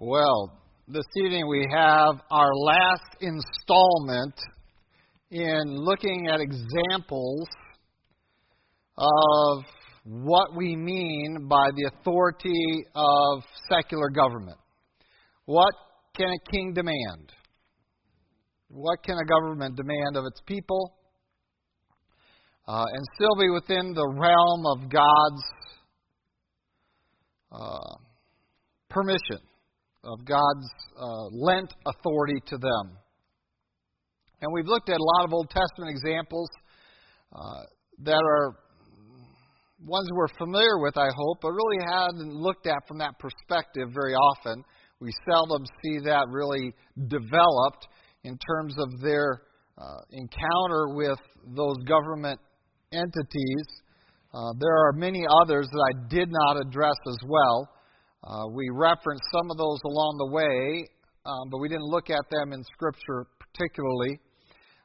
[0.00, 4.34] Well, this evening we have our last installment
[5.32, 7.48] in looking at examples
[8.96, 9.64] of
[10.04, 14.56] what we mean by the authority of secular government.
[15.46, 15.74] What
[16.16, 17.32] can a king demand?
[18.68, 20.94] What can a government demand of its people?
[22.68, 25.42] Uh, and still be within the realm of God's
[27.50, 27.96] uh,
[28.88, 29.40] permission
[30.04, 32.96] of God's uh, lent authority to them.
[34.40, 36.48] And we've looked at a lot of Old Testament examples
[37.32, 37.62] uh,
[38.04, 38.56] that are
[39.84, 44.14] ones we're familiar with, I hope, but really hadn't looked at from that perspective very
[44.14, 44.62] often.
[45.00, 46.72] We seldom see that really
[47.08, 47.86] developed
[48.24, 49.42] in terms of their
[49.76, 51.18] uh, encounter with
[51.54, 52.40] those government
[52.92, 53.66] entities.
[54.34, 57.70] Uh, there are many others that I did not address as well.
[58.24, 60.88] Uh, we referenced some of those along the way,
[61.24, 64.18] um, but we didn't look at them in Scripture particularly.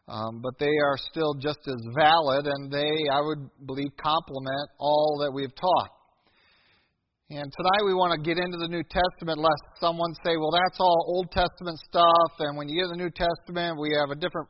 [0.08, 5.23] Um, but they are still just as valid, and they, I would believe, complement all
[5.23, 5.92] that we've taught.
[7.30, 10.78] And tonight we want to get into the New Testament, lest someone say, well, that's
[10.78, 14.20] all Old Testament stuff, and when you get to the New Testament, we have a
[14.20, 14.50] different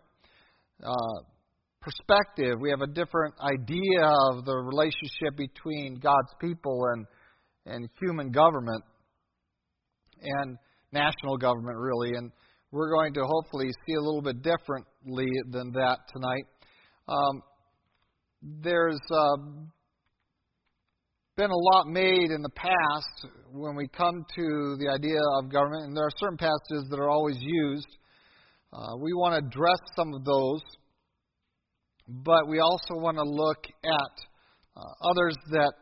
[0.81, 1.17] uh,
[1.81, 2.57] perspective.
[2.59, 4.01] We have a different idea
[4.33, 7.05] of the relationship between God's people and
[7.65, 8.83] and human government
[10.21, 10.57] and
[10.91, 12.11] national government, really.
[12.15, 12.31] And
[12.71, 16.45] we're going to hopefully see a little bit differently than that tonight.
[17.07, 17.41] Um,
[18.41, 19.37] there's uh,
[21.35, 25.85] been a lot made in the past when we come to the idea of government,
[25.85, 27.87] and there are certain passages that are always used.
[28.71, 30.61] Uh, we want to address some of those,
[32.07, 34.13] but we also want to look at
[34.75, 35.73] uh, others that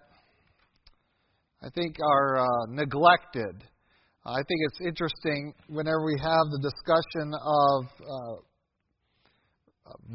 [1.63, 3.63] I think are uh, neglected.
[4.25, 8.35] I think it's interesting whenever we have the discussion of uh,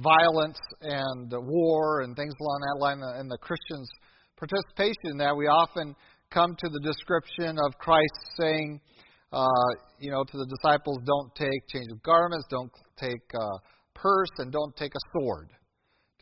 [0.03, 3.89] violence and war and things along that line, and the Christians'
[4.37, 5.95] participation in that, we often
[6.31, 8.81] come to the description of Christ saying,
[9.33, 9.47] uh,
[10.01, 13.49] you know, to the disciples, don't take change of garments, don't take a
[13.95, 15.51] purse, and don't take a sword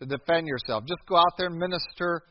[0.01, 0.85] to defend yourself.
[0.87, 2.23] Just go out there and minister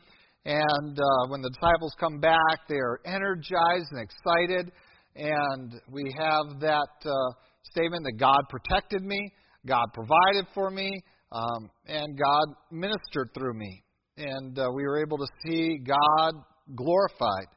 [0.44, 4.72] and uh, when the disciples come back, they are energized and excited.
[5.16, 7.32] And we have that uh,
[7.62, 9.30] statement that God protected me,
[9.66, 11.00] God provided for me,
[11.32, 13.82] um, and God ministered through me.
[14.18, 16.32] And uh, we were able to see God
[16.76, 17.48] glorified.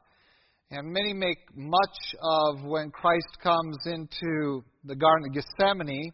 [0.70, 6.12] And many make much of when Christ comes into the Garden of Gethsemane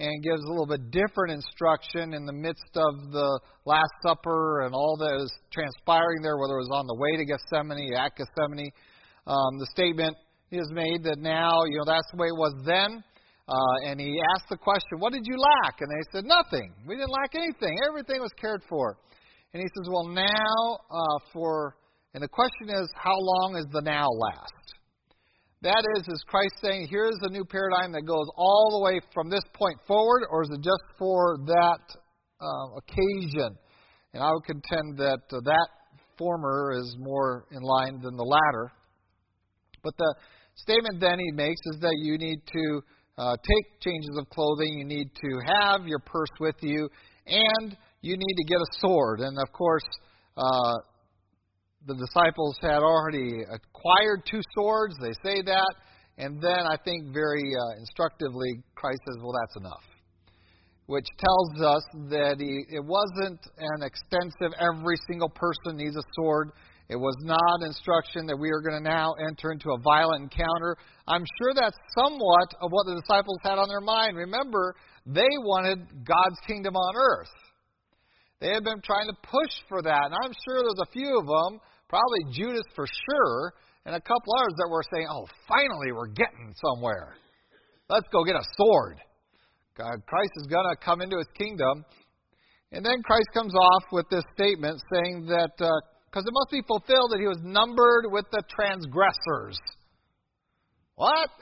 [0.00, 4.74] and gives a little bit different instruction in the midst of the Last Supper and
[4.74, 8.72] all that is transpiring there, whether it was on the way to Gethsemane, at Gethsemane.
[9.28, 10.16] Um, the statement
[10.50, 13.04] is made that now, you know, that's the way it was then.
[13.46, 15.80] Uh, and he asked the question, What did you lack?
[15.80, 16.72] And they said, Nothing.
[16.88, 17.78] We didn't lack anything.
[17.86, 18.96] Everything was cared for.
[19.52, 21.76] And he says, Well, now uh, for,
[22.14, 24.79] and the question is, how long is the now last?
[25.62, 29.28] That is, is Christ saying, here's a new paradigm that goes all the way from
[29.28, 31.84] this point forward, or is it just for that
[32.40, 33.58] uh, occasion?
[34.14, 35.68] And I would contend that uh, that
[36.16, 38.72] former is more in line than the latter.
[39.82, 40.14] But the
[40.54, 42.80] statement then he makes is that you need to
[43.18, 46.88] uh, take changes of clothing, you need to have your purse with you,
[47.26, 49.20] and you need to get a sword.
[49.20, 49.84] And of course,
[50.38, 50.74] uh,
[51.86, 54.94] the disciples had already acquired two swords.
[55.00, 55.74] They say that.
[56.18, 59.84] And then I think very uh, instructively, Christ says, well, that's enough.
[60.86, 66.50] Which tells us that he, it wasn't an extensive, every single person needs a sword.
[66.90, 70.76] It was not instruction that we are going to now enter into a violent encounter.
[71.06, 74.16] I'm sure that's somewhat of what the disciples had on their mind.
[74.16, 74.74] Remember,
[75.06, 77.30] they wanted God's kingdom on earth.
[78.40, 80.06] They had been trying to push for that.
[80.06, 83.52] And I'm sure there's a few of them, probably Judas for sure,
[83.84, 87.18] and a couple others that were saying, oh, finally we're getting somewhere.
[87.90, 89.02] Let's go get a sword.
[89.76, 91.84] God, Christ is going to come into his kingdom.
[92.70, 96.62] And then Christ comes off with this statement saying that, because uh, it must be
[96.62, 99.58] fulfilled, that he was numbered with the transgressors.
[100.94, 101.34] What?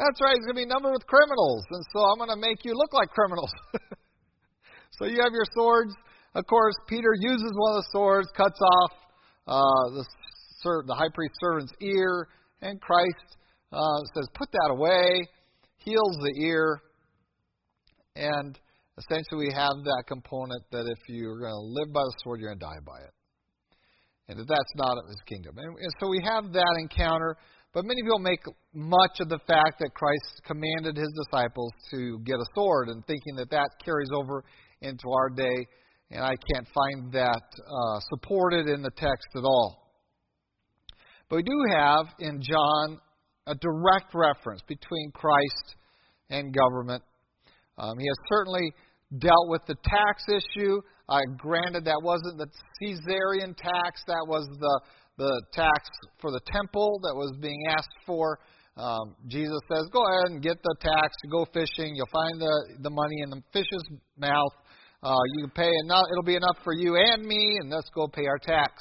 [0.00, 1.62] That's right, he's going to be numbered with criminals.
[1.70, 3.52] And so I'm going to make you look like criminals.
[4.98, 5.92] So you have your swords.
[6.34, 8.92] Of course, Peter uses one of the swords, cuts off
[9.46, 10.04] uh, the,
[10.86, 12.28] the high priest's servant's ear,
[12.62, 13.36] and Christ
[13.72, 15.28] uh, says, Put that away,
[15.76, 16.80] heals the ear,
[18.16, 18.58] and
[18.98, 22.50] essentially we have that component that if you're going to live by the sword, you're
[22.50, 23.12] going to die by it.
[24.28, 25.58] And that that's not his kingdom.
[25.58, 27.36] And, and so we have that encounter,
[27.74, 28.40] But many people make
[28.72, 33.34] much of the fact that Christ commanded his disciples to get a sword and thinking
[33.36, 34.44] that that carries over
[34.80, 35.66] into our day.
[36.10, 39.84] And I can't find that uh, supported in the text at all.
[41.28, 42.98] But we do have in John
[43.46, 45.76] a direct reference between Christ
[46.30, 47.02] and government.
[47.78, 48.72] Um, he has certainly
[49.18, 50.80] dealt with the tax issue.
[51.08, 52.48] Uh, granted, that wasn't the
[52.80, 54.80] Caesarian tax, that was the,
[55.18, 55.90] the tax
[56.20, 58.38] for the temple that was being asked for.
[58.76, 62.90] Um, Jesus says, Go ahead and get the tax, go fishing, you'll find the, the
[62.90, 63.84] money in the fish's
[64.18, 64.52] mouth.
[65.04, 68.08] Uh, you can pay enough, it'll be enough for you and me, and let's go
[68.08, 68.72] pay our tax,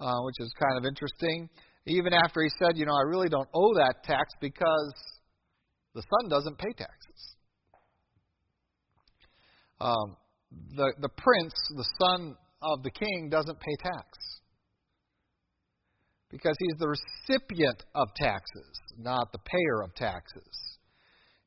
[0.00, 1.50] uh, which is kind of interesting.
[1.86, 4.94] Even after he said, You know, I really don't owe that tax because
[5.94, 7.34] the son doesn't pay taxes.
[9.80, 10.16] Um,
[10.76, 14.06] the, the prince, the son of the king, doesn't pay tax
[16.30, 20.78] because he's the recipient of taxes, not the payer of taxes.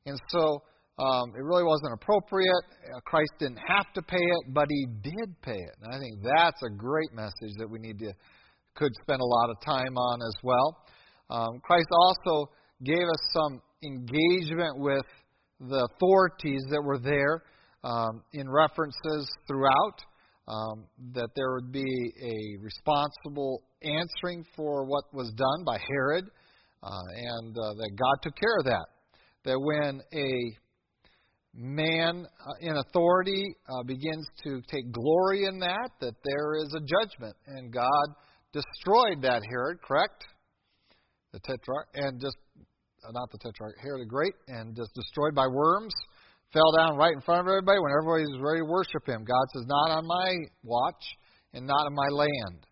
[0.04, 0.62] And so
[1.00, 2.64] um, it really wasn't appropriate.
[2.94, 5.74] Uh, Christ didn't have to pay it, but he did pay it.
[5.82, 8.12] And I think that's a great message that we need to
[8.76, 10.84] could spend a lot of time on as well.
[11.28, 12.50] Um, Christ also
[12.84, 15.04] gave us some engagement with
[15.60, 17.42] the authorities that were there
[17.84, 19.98] um, in references throughout.
[20.48, 26.24] Um, that there would be a responsible answering for what was done by Herod,
[26.82, 28.86] uh, and uh, that God took care of that.
[29.44, 30.58] That when a
[31.54, 36.80] man uh, in authority uh, begins to take glory in that, that there is a
[36.80, 38.06] judgment, and God
[38.52, 40.24] destroyed that Herod, correct?
[41.32, 45.46] The tetrarch, and just uh, not the tetrarch, Herod the Great, and just destroyed by
[45.46, 45.94] worms
[46.52, 49.24] fell down right in front of everybody when everybody was ready to worship him.
[49.24, 51.04] God says, Not on my watch
[51.54, 52.66] and not on my land.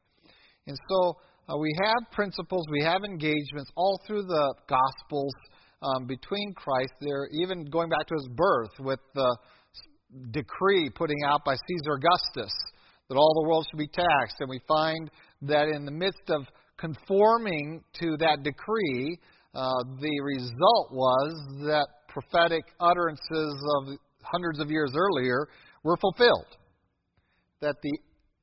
[0.67, 1.15] And so
[1.49, 5.35] uh, we have principles, we have engagements all through the Gospels
[5.83, 6.93] um, between Christ.
[7.01, 9.37] There, even going back to his birth with the
[10.31, 12.53] decree putting out by Caesar Augustus
[13.09, 14.37] that all the world should be taxed.
[14.41, 15.11] And we find
[15.43, 16.43] that in the midst of
[16.79, 19.19] conforming to that decree,
[19.55, 19.71] uh,
[20.01, 21.35] the result was
[21.67, 25.49] that prophetic utterances of hundreds of years earlier
[25.85, 26.57] were fulfilled.
[27.61, 27.99] That the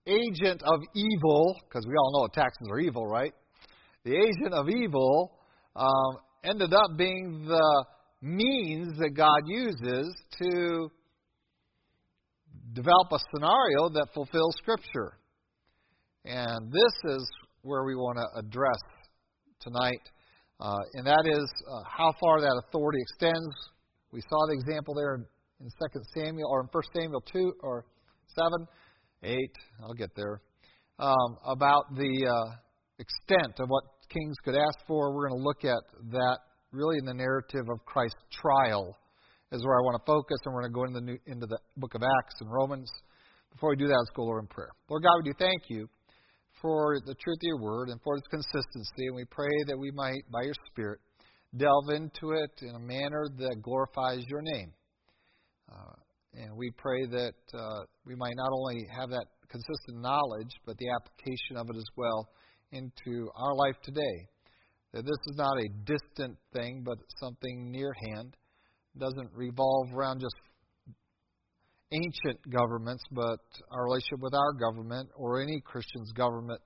[0.08, 3.34] agent of evil, because we all know taxes are evil, right?
[4.04, 5.40] The agent of evil
[5.76, 7.86] um, ended up being the
[8.22, 10.92] means that God uses to
[12.74, 15.18] develop a scenario that fulfills Scripture.
[16.26, 17.30] And this is
[17.62, 18.80] where we want to address
[19.62, 20.02] tonight
[20.60, 23.54] uh, and that is uh, how far that authority extends.
[24.12, 25.26] We saw the example there in,
[25.60, 27.86] in 2 Samuel, or in 1 Samuel 2, or
[28.36, 28.68] 7,
[29.24, 29.38] 8,
[29.84, 30.42] I'll get there,
[30.98, 32.56] um, about the uh,
[33.00, 33.84] extent of what
[34.16, 35.14] kings could ask for.
[35.14, 36.38] We're going to look at that
[36.72, 38.96] really in the narrative of Christ's trial,
[39.52, 41.48] is where I want to focus, and we're going to go into the, new, into
[41.48, 42.90] the book of Acts and Romans.
[43.52, 44.72] Before we do that, let's go Lord in prayer.
[44.90, 45.88] Lord God, we do thank you
[46.62, 49.08] for the truth of your word and for its consistency.
[49.08, 51.00] And we pray that we might, by your Spirit,
[51.56, 54.72] delve into it in a manner that glorifies your name.
[55.72, 55.96] Uh,
[56.34, 60.90] and we pray that uh, we might not only have that consistent knowledge, but the
[60.90, 62.28] application of it as well
[62.72, 64.28] into our life today.
[64.94, 68.36] That this is not a distant thing, but something near hand.
[68.96, 70.36] It doesn't revolve around just
[71.92, 73.40] ancient governments, but
[73.72, 76.62] our relationship with our government or any Christian's government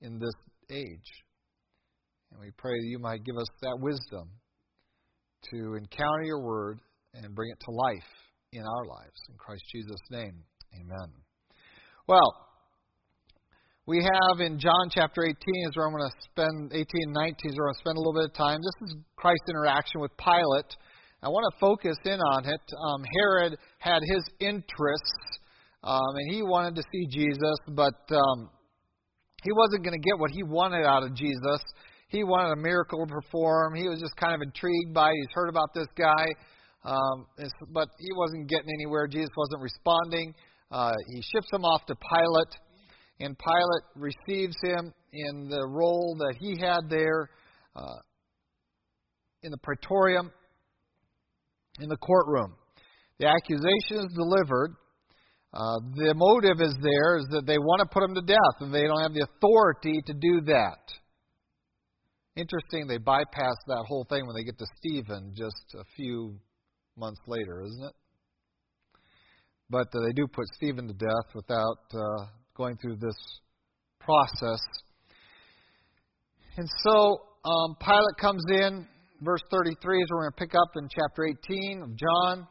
[0.00, 0.34] in this
[0.70, 1.10] age.
[2.30, 4.30] And we pray that you might give us that wisdom
[5.50, 6.80] to encounter your word
[7.14, 8.10] and bring it to life
[8.52, 9.20] in our lives.
[9.28, 11.12] In Christ Jesus' name, amen.
[12.06, 12.32] Well,
[13.86, 15.34] we have in John chapter 18
[15.68, 17.96] is where I'm going to spend 18 and 19 is where I'm going to spend
[17.96, 18.60] a little bit of time.
[18.62, 20.76] This is Christ's interaction with Pilate
[21.22, 22.60] I want to focus in on it.
[22.74, 25.38] Um, Herod had his interests,
[25.84, 28.50] um, and he wanted to see Jesus, but um,
[29.44, 31.62] he wasn't going to get what he wanted out of Jesus.
[32.08, 33.76] He wanted a miracle to perform.
[33.76, 35.10] He was just kind of intrigued by.
[35.10, 35.14] It.
[35.14, 36.26] He's heard about this guy,
[36.84, 37.26] um,
[37.70, 39.06] but he wasn't getting anywhere.
[39.06, 40.34] Jesus wasn't responding.
[40.72, 42.52] Uh, he ships him off to Pilate,
[43.22, 47.30] and Pilate receives him in the role that he had there
[47.76, 48.00] uh,
[49.42, 50.30] in the praetorium
[51.80, 52.54] in the courtroom.
[53.18, 54.74] The accusation is delivered.
[55.54, 58.74] Uh, the motive is there is that they want to put him to death, and
[58.74, 60.80] they don't have the authority to do that.
[62.34, 66.40] Interesting, they bypass that whole thing when they get to Stephen just a few
[66.96, 67.94] months later, isn't it?
[69.68, 73.16] But uh, they do put Stephen to death without uh, going through this
[74.00, 74.60] process.
[76.56, 78.86] And so um, Pilate comes in,
[79.22, 82.46] verse 33 is where we're going to pick up in chapter 18 of John,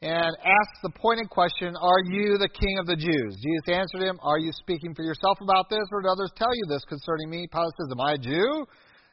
[0.00, 3.34] and asks the pointed question, Are you the king of the Jews?
[3.42, 6.64] Jesus answered him, Are you speaking for yourself about this, or did others tell you
[6.68, 7.48] this concerning me?
[7.50, 8.66] Pilate says, Am I a Jew?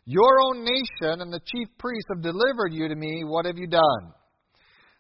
[0.05, 3.23] Your own nation and the chief priests have delivered you to me.
[3.25, 4.13] What have you done?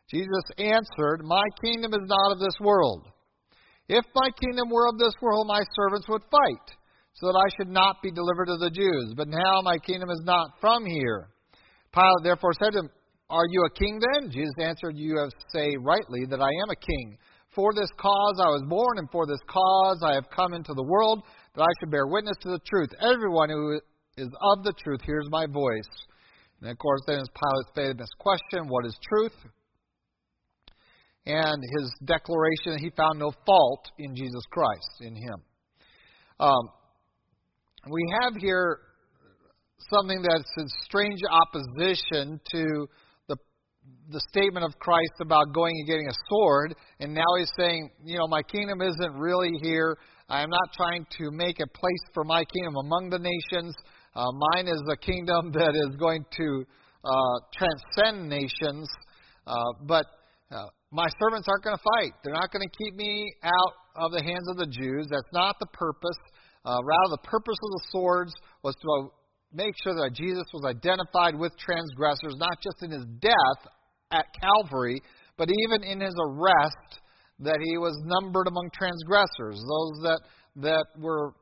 [0.09, 3.07] Jesus answered, My kingdom is not of this world.
[3.87, 6.67] If my kingdom were of this world, my servants would fight,
[7.13, 9.13] so that I should not be delivered to the Jews.
[9.15, 11.29] But now my kingdom is not from here.
[11.93, 12.89] Pilate therefore said to him,
[13.29, 14.31] Are you a king then?
[14.31, 17.17] Jesus answered, You have say rightly that I am a king.
[17.53, 20.83] For this cause I was born, and for this cause I have come into the
[20.83, 21.23] world,
[21.55, 22.89] that I should bear witness to the truth.
[22.99, 23.79] Everyone who
[24.17, 25.91] is of the truth hears my voice.
[26.59, 29.35] And of course, then is Pilate's famous question, What is truth?
[31.25, 35.41] And his declaration that he found no fault in Jesus Christ, in him.
[36.39, 36.69] Um,
[37.89, 38.79] we have here
[39.89, 42.87] something that's in strange opposition to
[43.27, 43.37] the
[44.09, 48.17] the statement of Christ about going and getting a sword, and now he's saying, you
[48.17, 49.97] know, my kingdom isn't really here.
[50.27, 53.75] I am not trying to make a place for my kingdom among the nations.
[54.15, 56.65] Uh, mine is a kingdom that is going to
[57.03, 58.89] uh, transcend nations.
[59.45, 59.53] Uh,
[59.83, 60.05] but
[60.51, 60.65] uh,
[60.95, 62.15] my servants aren't going to fight.
[62.23, 65.07] They're not going to keep me out of the hands of the Jews.
[65.11, 66.17] That's not the purpose.
[66.63, 68.31] Uh, rather, the purpose of the swords
[68.63, 69.11] was to
[69.51, 73.61] make sure that Jesus was identified with transgressors, not just in his death
[74.11, 75.01] at Calvary,
[75.37, 77.03] but even in his arrest,
[77.39, 80.21] that he was numbered among transgressors, those that,
[80.63, 81.35] that were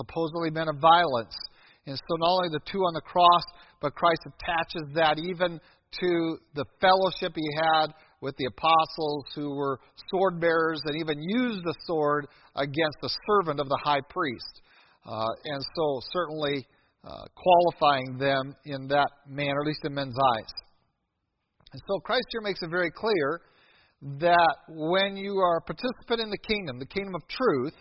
[0.00, 1.36] supposedly men of violence.
[1.86, 3.44] And so not only the two on the cross,
[3.82, 5.60] but Christ attaches that even
[6.00, 7.92] to the fellowship he had
[8.24, 9.78] with the apostles who were
[10.10, 12.26] sword bearers and even used the sword
[12.56, 14.62] against the servant of the high priest.
[15.06, 16.66] Uh, and so, certainly
[17.04, 20.52] uh, qualifying them in that manner, at least in men's eyes.
[21.74, 23.42] And so, Christ here makes it very clear
[24.18, 27.74] that when you are a participant in the kingdom, the kingdom of truth,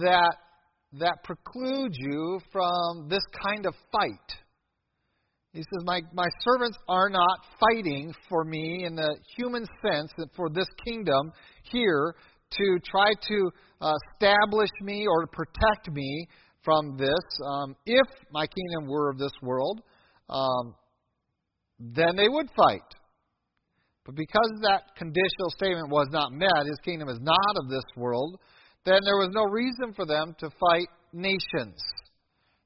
[0.00, 0.36] that
[0.94, 4.38] that precludes you from this kind of fight
[5.52, 10.50] he says, my, my servants are not fighting for me in the human sense, for
[10.50, 11.32] this kingdom
[11.70, 12.14] here
[12.50, 13.50] to try to
[13.80, 16.26] uh, establish me or to protect me
[16.62, 17.24] from this.
[17.46, 19.80] Um, if my kingdom were of this world,
[20.28, 20.74] um,
[21.78, 22.82] then they would fight.
[24.04, 28.38] But because that conditional statement was not met, his kingdom is not of this world,
[28.84, 31.76] then there was no reason for them to fight nations.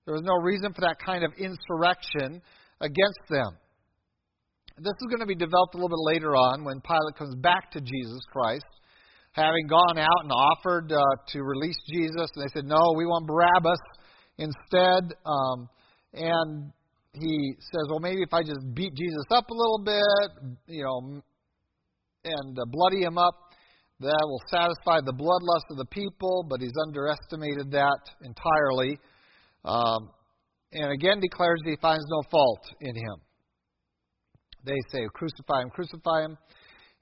[0.04, 2.42] There was no reason for that kind of insurrection
[2.82, 3.56] against them.
[4.78, 7.70] This is going to be developed a little bit later on when Pilate comes back
[7.72, 8.66] to Jesus Christ,
[9.32, 10.98] having gone out and offered uh,
[11.28, 12.28] to release Jesus.
[12.34, 13.78] And they said, No, we want Barabbas
[14.38, 15.14] instead.
[15.24, 15.68] Um,
[16.14, 16.72] and
[17.12, 21.22] he says, Well, maybe if I just beat Jesus up a little bit, you know,
[22.24, 23.34] and uh, bloody him up,
[24.00, 26.44] that will satisfy the bloodlust of the people.
[26.48, 28.98] But he's underestimated that entirely.
[29.64, 30.10] Um,
[30.72, 33.16] and again declares that he finds no fault in him.
[34.64, 36.38] They say, Crucify him, crucify him.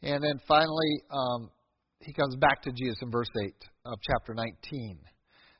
[0.02, 1.50] And then finally, um,
[2.00, 3.52] he comes back to Jesus in verse 8
[3.86, 4.98] of chapter 19.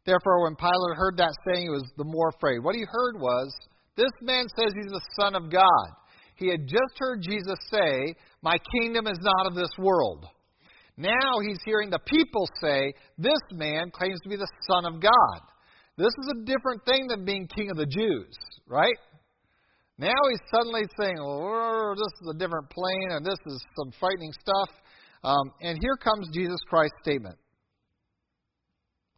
[0.07, 2.61] Therefore, when Pilate heard that saying, he was the more afraid.
[2.61, 3.53] What he heard was,
[3.97, 5.89] This man says he's the Son of God.
[6.37, 10.27] He had just heard Jesus say, My kingdom is not of this world.
[10.97, 15.41] Now he's hearing the people say, This man claims to be the Son of God.
[16.01, 18.33] This is a different thing than being king of the Jews,
[18.67, 18.97] right?
[19.99, 24.33] Now he's suddenly saying, oh, this is a different plane and this is some frightening
[24.33, 24.71] stuff.
[25.23, 27.37] Um, and here comes Jesus Christ's statement.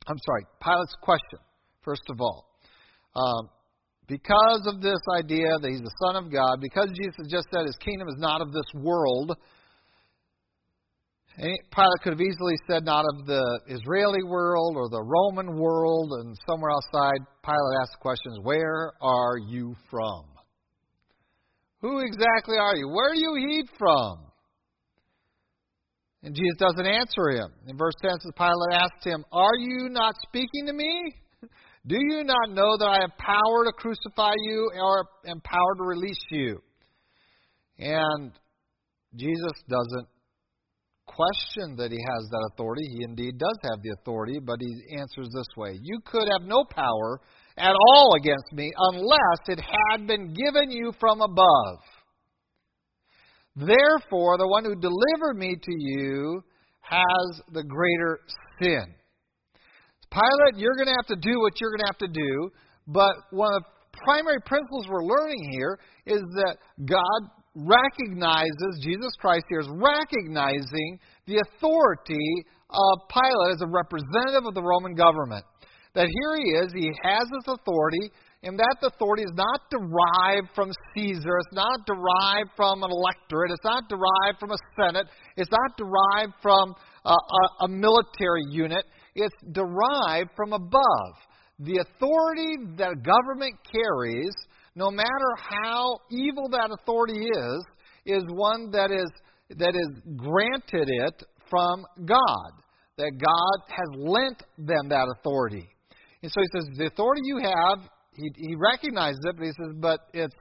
[0.08, 1.38] I'm sorry, Pilate's question,
[1.84, 2.50] first of all.
[3.14, 3.48] Um,
[4.08, 7.78] because of this idea that he's the Son of God, because Jesus just said his
[7.78, 9.36] kingdom is not of this world,
[11.38, 16.36] Pilate could have easily said not of the Israeli world or the Roman world and
[16.46, 17.18] somewhere outside.
[17.42, 20.24] Pilate asked the questions, Where are you from?
[21.80, 22.88] Who exactly are you?
[22.88, 24.18] Where do you eat from?
[26.22, 27.48] And Jesus doesn't answer him.
[27.66, 31.14] In verse 10 says, Pilate asked him, Are you not speaking to me?
[31.86, 35.82] Do you not know that I have power to crucify you or am power to
[35.82, 36.62] release you?
[37.78, 38.30] And
[39.16, 40.06] Jesus doesn't
[41.06, 42.84] question that he has that authority.
[42.96, 46.64] He indeed does have the authority, but he answers this way You could have no
[46.70, 47.20] power
[47.56, 51.78] at all against me unless it had been given you from above.
[53.54, 56.42] Therefore, the one who delivered me to you
[56.80, 58.20] has the greater
[58.60, 58.84] sin.
[60.10, 62.50] Pilate, you're going to have to do what you're going to have to do,
[62.86, 69.44] but one of the primary principles we're learning here is that God recognizes, Jesus Christ
[69.48, 75.44] here is recognizing the authority of Pilate as a representative of the Roman government.
[75.94, 78.10] That here he is, he has this authority,
[78.42, 83.64] and that authority is not derived from Caesar, it's not derived from an electorate, it's
[83.64, 85.06] not derived from a senate,
[85.36, 91.12] it's not derived from a, a, a military unit, it's derived from above.
[91.58, 94.32] The authority that government carries,
[94.74, 97.64] no matter how evil that authority is,
[98.06, 99.10] is one that is
[99.58, 102.50] that is granted it from God.
[102.98, 105.68] That God has lent them that authority.
[106.22, 109.74] And so he says, the authority you have, he, he recognizes it, but he says,
[109.80, 110.34] but it's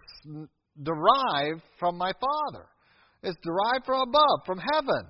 [0.83, 2.65] derived from my Father.
[3.23, 5.03] It's derived from above, from heaven.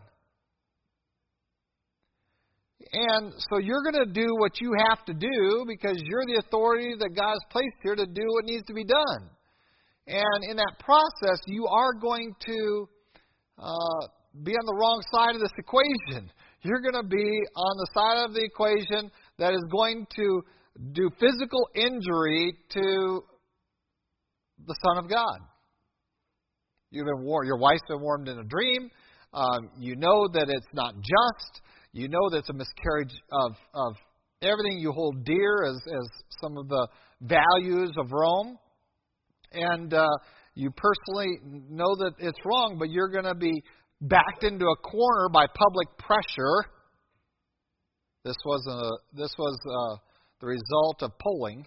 [2.93, 6.93] And so you're going to do what you have to do because you're the authority
[7.00, 9.29] that God has placed here to do what needs to be done.
[10.07, 12.89] And in that process, you are going to
[13.57, 14.07] uh,
[14.43, 16.29] be on the wrong side of this equation.
[16.63, 20.41] You're going to be on the side of the equation that is going to
[20.91, 23.24] do physical injury to
[24.67, 25.39] the Son of God.
[26.91, 28.89] You've been war- your wife's been warned in a dream.
[29.33, 31.62] Um, you know that it's not just.
[31.93, 33.95] You know that's a miscarriage of, of
[34.41, 36.10] everything you hold dear as, as
[36.41, 36.88] some of the
[37.21, 38.57] values of Rome.
[39.51, 40.07] And uh,
[40.55, 43.62] you personally know that it's wrong, but you're going to be
[44.00, 46.71] backed into a corner by public pressure.
[48.24, 49.98] This was a this was a, uh,
[50.39, 51.65] the result of polling.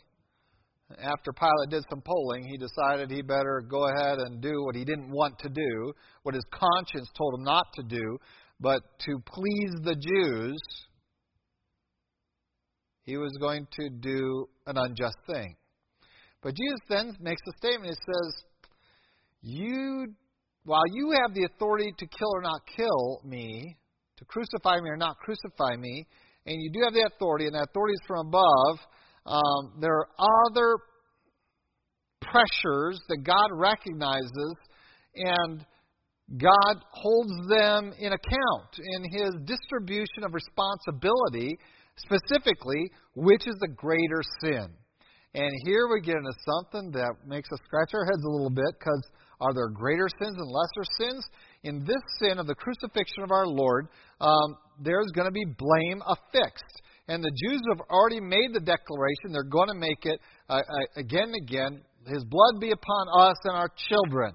[0.91, 4.85] After Pilate did some polling, he decided he better go ahead and do what he
[4.85, 8.19] didn't want to do, what his conscience told him not to do,
[8.65, 10.59] but to please the Jews,
[13.03, 15.55] he was going to do an unjust thing.
[16.43, 17.91] But Jesus then makes a statement.
[17.91, 18.35] He says,
[19.43, 20.07] You
[20.65, 23.77] while you have the authority to kill or not kill me,
[24.17, 26.07] to crucify me or not crucify me,
[26.47, 28.79] and you do have the authority, and that authority is from above,
[29.27, 30.09] um, there are
[30.47, 30.79] other
[32.23, 34.55] pressures that God recognizes,
[35.15, 35.67] and
[36.37, 41.59] God holds them in account in His distribution of responsibility,
[41.97, 44.69] specifically, which is the greater sin.
[45.35, 48.79] And here we get into something that makes us scratch our heads a little bit
[48.79, 49.03] because
[49.41, 51.27] are there greater sins and lesser sins?
[51.65, 53.89] In this sin of the crucifixion of our Lord,
[54.21, 56.83] um, there's going to be blame affixed.
[57.09, 59.33] And the Jews have already made the declaration.
[59.33, 61.83] They're going to make it uh, uh, again and again.
[62.07, 64.35] His blood be upon us and our children.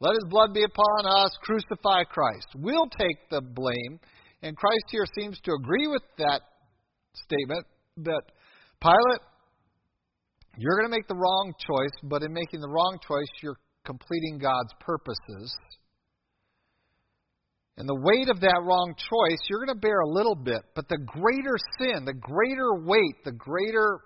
[0.00, 1.30] Let his blood be upon us.
[1.42, 2.48] Crucify Christ.
[2.54, 3.98] We'll take the blame.
[4.42, 6.42] And Christ here seems to agree with that
[7.14, 7.64] statement
[7.98, 8.22] that
[8.80, 9.22] Pilate,
[10.58, 14.38] you're going to make the wrong choice, but in making the wrong choice, you're completing
[14.38, 15.54] God's purposes.
[17.78, 20.88] And the weight of that wrong choice, you're going to bear a little bit, but
[20.88, 24.00] the greater sin, the greater weight, the greater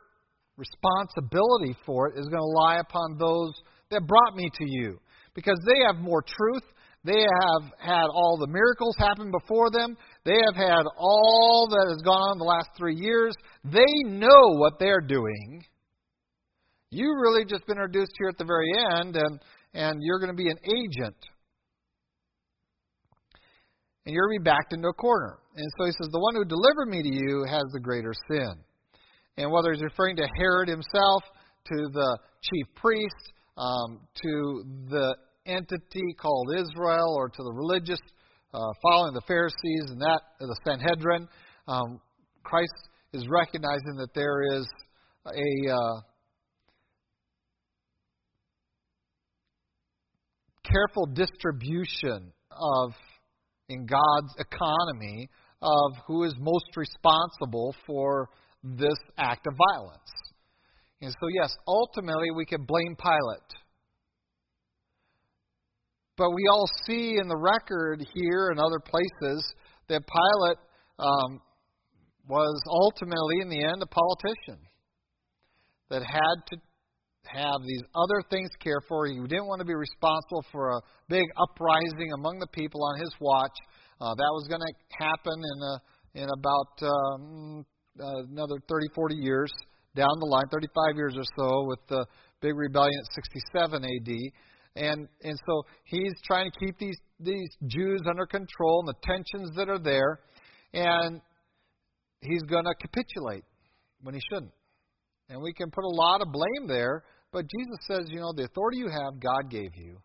[0.56, 3.52] responsibility for it is going to lie upon those
[3.90, 4.98] that brought me to you.
[5.34, 6.64] Because they have more truth.
[7.02, 9.96] They have had all the miracles happen before them.
[10.24, 13.34] They have had all that has gone on the last three years.
[13.64, 15.64] They know what they're doing.
[16.90, 19.40] You really just been introduced here at the very end, and
[19.72, 21.16] and you're going to be an agent.
[24.04, 25.38] And you're going to be backed into a corner.
[25.56, 28.52] And so he says, The one who delivered me to you has the greater sin.
[29.36, 31.22] And whether he's referring to Herod himself,
[31.66, 38.00] to the chief priest, um, to the entity called Israel, or to the religious
[38.52, 41.28] uh, following the Pharisees and that the Sanhedrin,
[41.68, 42.00] um,
[42.42, 42.72] Christ
[43.12, 44.66] is recognizing that there is
[45.26, 46.00] a uh,
[50.64, 52.92] careful distribution of,
[53.68, 55.28] in God's economy,
[55.62, 58.30] of who is most responsible for
[58.64, 60.10] this act of violence.
[61.02, 63.50] And so, yes, ultimately we can blame Pilate.
[66.16, 69.42] But we all see in the record here and other places
[69.88, 70.58] that Pilate
[70.98, 71.40] um,
[72.28, 74.60] was ultimately, in the end, a politician
[75.88, 76.56] that had to
[77.26, 79.06] have these other things to care for.
[79.06, 83.14] He didn't want to be responsible for a big uprising among the people on his
[83.20, 83.56] watch.
[84.00, 84.72] Uh, that was going to
[85.04, 87.66] happen in a, in about um,
[87.98, 89.52] uh, another 30, 40 years
[89.96, 92.06] down the line, 35 years or so, with the
[92.40, 94.12] big rebellion at 67 AD.
[94.76, 99.56] And and so he's trying to keep these these Jews under control and the tensions
[99.56, 100.20] that are there,
[100.72, 101.20] and
[102.20, 103.44] he's going to capitulate
[104.02, 104.52] when he shouldn't.
[105.28, 108.44] And we can put a lot of blame there But Jesus says, you know, the
[108.44, 109.98] authority you have, God gave you.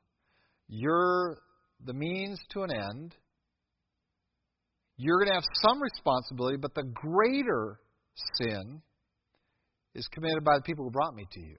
[0.67, 1.37] You're
[1.83, 3.15] the means to an end.
[4.97, 7.79] You're going to have some responsibility, but the greater
[8.37, 8.81] sin
[9.95, 11.55] is committed by the people who brought me to you,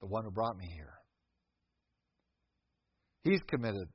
[0.00, 0.94] the one who brought me here.
[3.24, 3.88] He's committed,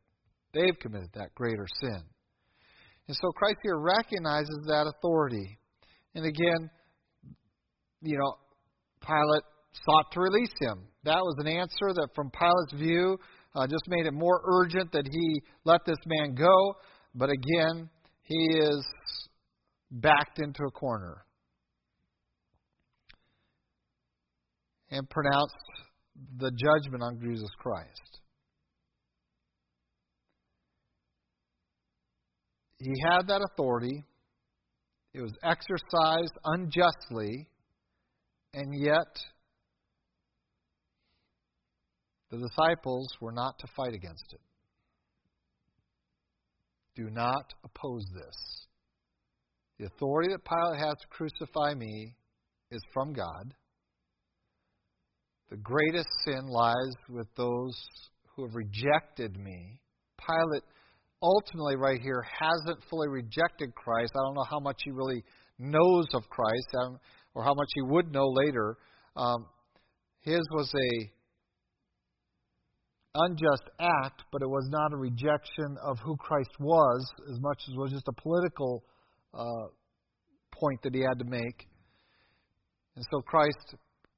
[0.53, 2.01] they've committed that greater sin.
[3.07, 5.57] And so Christ here recognizes that authority.
[6.13, 6.69] And again,
[8.01, 8.33] you know,
[9.01, 9.43] Pilate
[9.85, 10.87] sought to release him.
[11.03, 13.17] That was an answer that, from Pilate's view,
[13.55, 16.75] uh, just made it more urgent that he let this man go.
[17.13, 17.89] But again,
[18.23, 18.85] he is
[19.91, 21.24] backed into a corner
[24.91, 25.55] and pronounced
[26.37, 28.19] the judgment on Jesus Christ.
[32.79, 34.03] He had that authority.
[35.13, 37.47] It was exercised unjustly,
[38.53, 39.17] and yet
[42.29, 44.41] the disciples were not to fight against it.
[46.95, 48.67] Do not oppose this.
[49.79, 52.15] The authority that Pilate has to crucify me
[52.71, 53.53] is from God.
[55.49, 57.75] The greatest sin lies with those
[58.35, 59.79] who have rejected me.
[60.19, 60.63] Pilate
[61.21, 64.11] ultimately, right here, hasn't fully rejected Christ.
[64.15, 65.23] I don't know how much he really
[65.59, 66.99] knows of Christ um,
[67.33, 68.77] or how much he would know later.
[69.15, 69.45] Um,
[70.21, 71.11] his was a
[73.15, 77.73] unjust act, but it was not a rejection of who Christ was as much as
[77.73, 78.83] it was just a political
[79.33, 79.67] uh,
[80.51, 81.67] point that he had to make.
[82.95, 83.75] And so Christ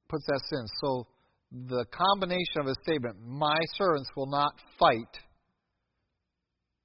[0.08, 0.64] puts that sin.
[0.82, 1.06] So
[1.50, 5.18] the combination of his statement, my servants will not fight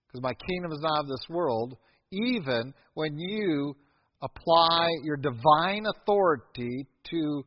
[0.07, 1.75] because my kingdom is not of this world,
[2.11, 3.75] even when you
[4.21, 7.43] apply your divine authority to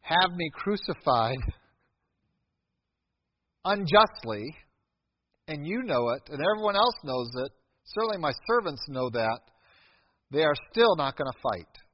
[0.00, 1.38] have me crucified
[3.64, 4.54] unjustly,
[5.48, 7.52] and you know it, and everyone else knows it,
[7.86, 9.40] certainly my servants know that,
[10.30, 11.85] they are still not going to fight.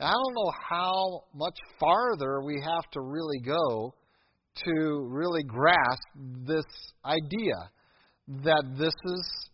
[0.00, 3.94] And I don't know how much farther we have to really go
[4.64, 6.02] to really grasp
[6.46, 6.64] this
[7.04, 7.70] idea
[8.42, 9.50] that this is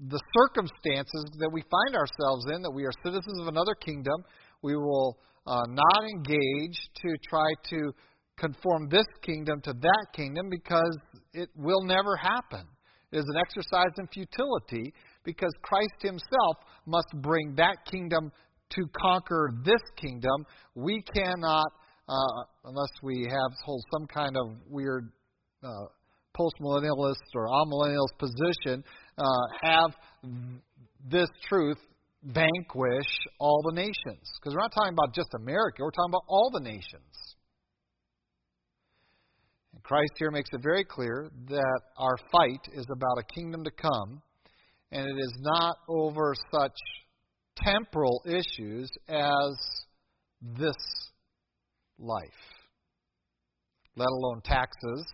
[0.00, 4.24] the circumstances that we find ourselves in, that we are citizens of another kingdom.
[4.62, 7.92] We will uh, not engage to try to
[8.36, 10.98] conform this kingdom to that kingdom because
[11.34, 12.66] it will never happen.
[13.12, 18.32] It is an exercise in futility because Christ himself must bring that kingdom
[18.76, 20.46] to conquer this kingdom.
[20.74, 21.66] We cannot,
[22.08, 25.10] uh, unless we have hold some kind of weird
[25.62, 25.86] uh,
[26.36, 28.84] postmillennialist or amillennialist position,
[29.18, 29.24] uh,
[29.62, 29.90] have
[31.10, 31.78] this truth
[32.24, 34.30] vanquish all the nations.
[34.40, 37.36] Because we're not talking about just America, we're talking about all the nations.
[39.74, 43.70] And Christ here makes it very clear that our fight is about a kingdom to
[43.70, 44.22] come,
[44.92, 46.76] and it is not over such
[47.56, 49.84] temporal issues as
[50.40, 50.74] this
[51.98, 52.28] life,
[53.96, 55.04] let alone taxes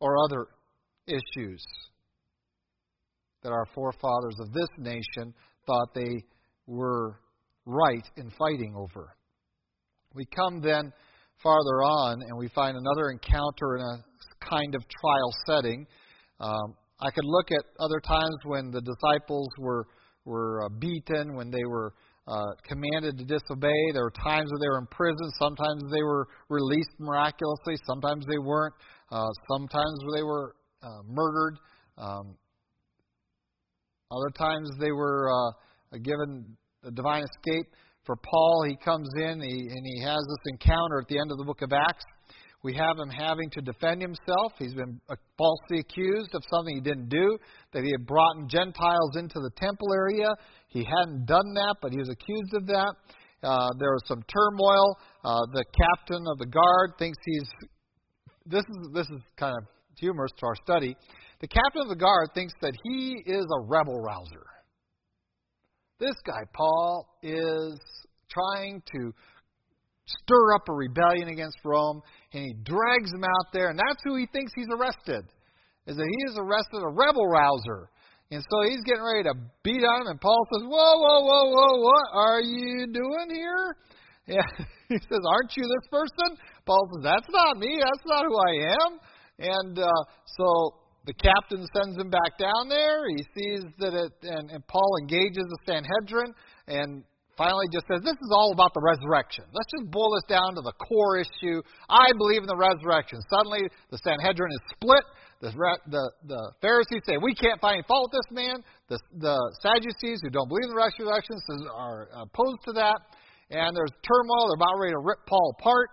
[0.00, 0.46] or other
[1.06, 1.64] issues
[3.42, 5.32] that our forefathers of this nation
[5.66, 6.22] thought they
[6.66, 7.18] were
[7.64, 9.14] right in fighting over.
[10.14, 10.92] We come then
[11.42, 15.86] farther on and we find another encounter in a kind of trial setting.
[16.40, 19.86] Um, I could look at other times when the disciples were
[20.28, 21.94] were uh, beaten, when they were
[22.28, 23.80] uh, commanded to disobey.
[23.94, 25.30] There were times when they were in prison.
[25.38, 27.76] Sometimes they were released miraculously.
[27.86, 28.74] Sometimes they weren't.
[29.10, 31.56] Uh, sometimes they were uh, murdered.
[31.96, 32.36] Um,
[34.10, 37.66] other times they were uh, given a divine escape.
[38.04, 41.38] For Paul, he comes in he, and he has this encounter at the end of
[41.38, 42.04] the book of Acts.
[42.62, 44.52] We have him having to defend himself.
[44.58, 47.38] He's been uh, falsely accused of something he didn't do,
[47.72, 50.28] that he had brought Gentiles into the temple area.
[50.66, 52.92] He hadn't done that, but he was accused of that.
[53.42, 54.96] Uh, there was some turmoil.
[55.22, 57.48] Uh, the captain of the guard thinks he's
[58.46, 59.64] this is this is kind of
[59.98, 60.96] humorous to our study.
[61.40, 64.46] The captain of the guard thinks that he is a rebel rouser.
[66.00, 67.78] This guy Paul is
[68.28, 69.12] trying to
[70.06, 72.00] stir up a rebellion against Rome,
[72.32, 75.24] and he drags him out there, and that's who he thinks he's arrested.
[75.86, 77.88] Is that he is arrested a rebel rouser.
[78.30, 81.44] And so he's getting ready to beat on him, and Paul says, Whoa, whoa, whoa,
[81.48, 83.76] whoa, what are you doing here?
[84.28, 84.44] Yeah.
[84.88, 86.36] He says, Aren't you this person?
[86.66, 87.80] Paul says, That's not me.
[87.80, 89.00] That's not who I am.
[89.38, 90.02] And uh,
[90.36, 90.74] so
[91.06, 93.08] the captain sends him back down there.
[93.08, 96.34] He sees that it, and, and Paul engages the Sanhedrin,
[96.66, 97.04] and
[97.38, 99.46] finally just says, This is all about the resurrection.
[99.54, 101.62] Let's just boil this down to the core issue.
[101.88, 103.22] I believe in the resurrection.
[103.30, 105.06] Suddenly, the Sanhedrin is split.
[105.40, 105.54] The,
[105.86, 108.58] the, the Pharisees say, We can't find fault with this man.
[108.90, 111.38] The, the Sadducees, who don't believe in the resurrection,
[111.72, 112.98] are opposed to that.
[113.50, 114.50] And there's turmoil.
[114.50, 115.88] They're about ready to rip Paul apart.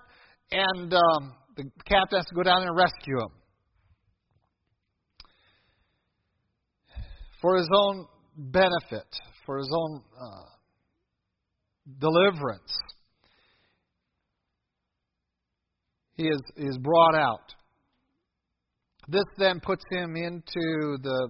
[0.51, 3.29] And um, the captain has to go down and rescue him.
[7.39, 9.05] For his own benefit,
[9.45, 10.54] for his own uh,
[11.99, 12.73] deliverance.
[16.15, 17.53] He is, is brought out.
[19.07, 21.29] This then puts him into the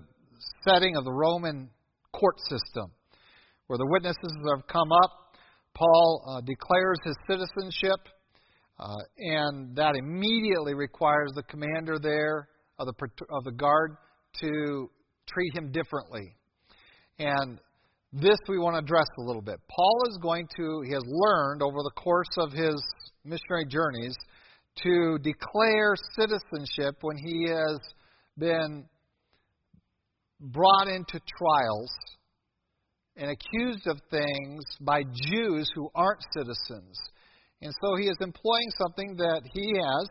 [0.63, 1.69] setting of the Roman
[2.13, 2.91] court system,
[3.67, 5.11] where the witnesses have come up.
[5.73, 7.99] Paul uh, declares his citizenship,
[8.79, 12.47] uh, and that immediately requires the commander there
[12.79, 12.93] of the,
[13.31, 13.97] of the guard
[14.41, 14.89] to
[15.27, 16.35] treat him differently.
[17.19, 17.59] And
[18.13, 19.59] this we want to address a little bit.
[19.69, 22.81] Paul is going to, he has learned over the course of his
[23.23, 24.15] missionary journeys
[24.83, 27.79] to declare citizenship when he has
[28.37, 28.85] been
[30.39, 31.91] brought into trials
[33.17, 36.97] and accused of things by Jews who aren't citizens.
[37.61, 40.07] And so he is employing something that he has,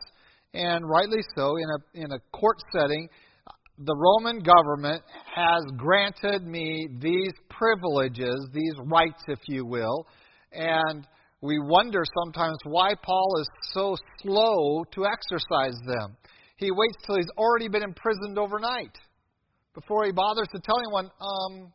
[0.54, 3.08] and rightly so, in a, in a court setting
[3.78, 5.02] the Roman government
[5.34, 10.06] has granted me these privileges, these rights, if you will,
[10.52, 11.06] and
[11.40, 16.16] we wonder sometimes why Paul is so slow to exercise them.
[16.56, 18.96] He waits till he's already been imprisoned overnight
[19.74, 21.72] before he bothers to tell anyone, um,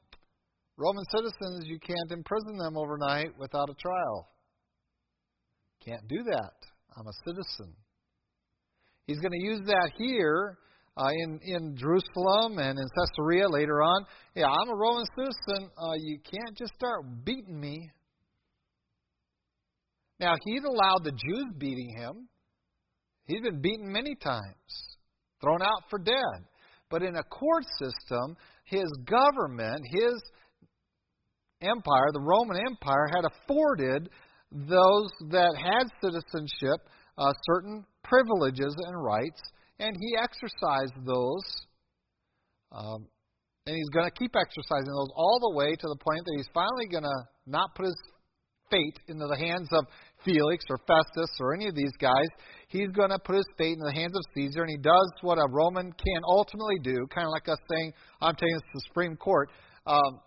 [0.78, 4.30] Roman citizens, you can't imprison them overnight without a trial.
[5.86, 6.54] Can't do that.
[6.98, 7.74] I'm a citizen.
[9.06, 10.58] He's going to use that here
[11.00, 14.06] uh, in in Jerusalem and in Caesarea later on.
[14.36, 15.70] Yeah, I'm a Roman citizen.
[15.78, 17.90] Uh, you can't just start beating me.
[20.20, 22.28] Now he'd allowed the Jews beating him.
[23.26, 24.98] He's been beaten many times,
[25.42, 26.46] thrown out for dead.
[26.90, 28.36] But in a court system,
[28.66, 30.22] his government, his
[31.62, 34.10] empire, the Roman Empire, had afforded
[34.52, 36.82] those that had citizenship
[37.18, 39.42] uh, certain privileges and rights
[39.80, 41.46] and he exercised those.
[42.72, 43.08] Um,
[43.66, 46.50] and he's going to keep exercising those all the way to the point that he's
[46.54, 47.98] finally going to not put his
[48.70, 49.86] fate into the hands of
[50.24, 52.28] Felix or Festus or any of these guys.
[52.68, 55.38] He's going to put his fate in the hands of Caesar, and he does what
[55.38, 58.86] a Roman can ultimately do, kind of like us saying, I'm taking this to the
[58.88, 59.50] Supreme Court.
[59.86, 60.20] Um,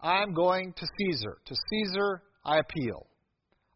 [0.00, 1.38] I'm going to Caesar.
[1.44, 3.06] To Caesar, I appeal.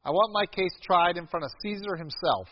[0.04, 2.48] I want my case tried in front of Caesar himself.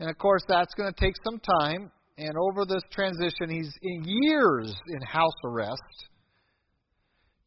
[0.00, 1.90] And of course, that's going to take some time.
[2.16, 5.80] And over this transition, he's in years in house arrest.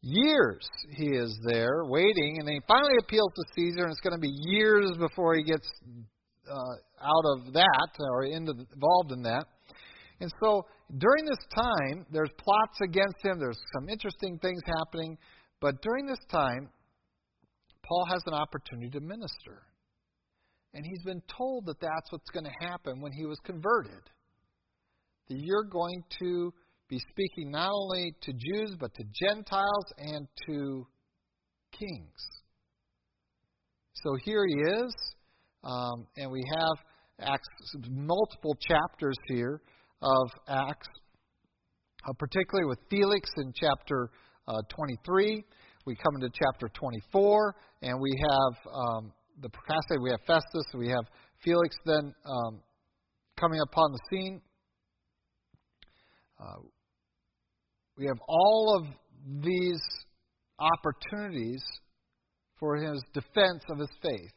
[0.00, 4.20] Years he is there waiting, and he finally appeals to Caesar, and it's going to
[4.20, 5.68] be years before he gets
[6.48, 6.54] uh,
[7.02, 9.44] out of that or into, involved in that.
[10.20, 10.66] And so
[10.98, 13.38] during this time, there's plots against him.
[13.38, 15.18] There's some interesting things happening.
[15.60, 16.70] But during this time,
[17.84, 19.62] Paul has an opportunity to minister.
[20.74, 24.02] And he's been told that that's what's going to happen when he was converted.
[25.28, 26.52] That you're going to
[26.88, 30.86] be speaking not only to Jews, but to Gentiles and to
[31.72, 32.38] kings.
[33.94, 34.94] So here he is,
[35.64, 36.78] um, and we have
[37.20, 37.48] Acts,
[37.90, 39.60] multiple chapters here
[40.00, 40.88] of Acts,
[42.08, 44.10] uh, particularly with Felix in chapter
[44.46, 45.44] uh, 23.
[45.84, 50.88] We come into chapter 24, and we have um, the procrastinator, we have Festus, we
[50.88, 51.04] have
[51.44, 52.60] Felix then um,
[53.38, 54.40] coming upon the scene.
[56.40, 56.62] Uh,
[57.96, 59.82] we have all of these
[60.58, 61.62] opportunities
[62.58, 64.30] for his defense of his faith.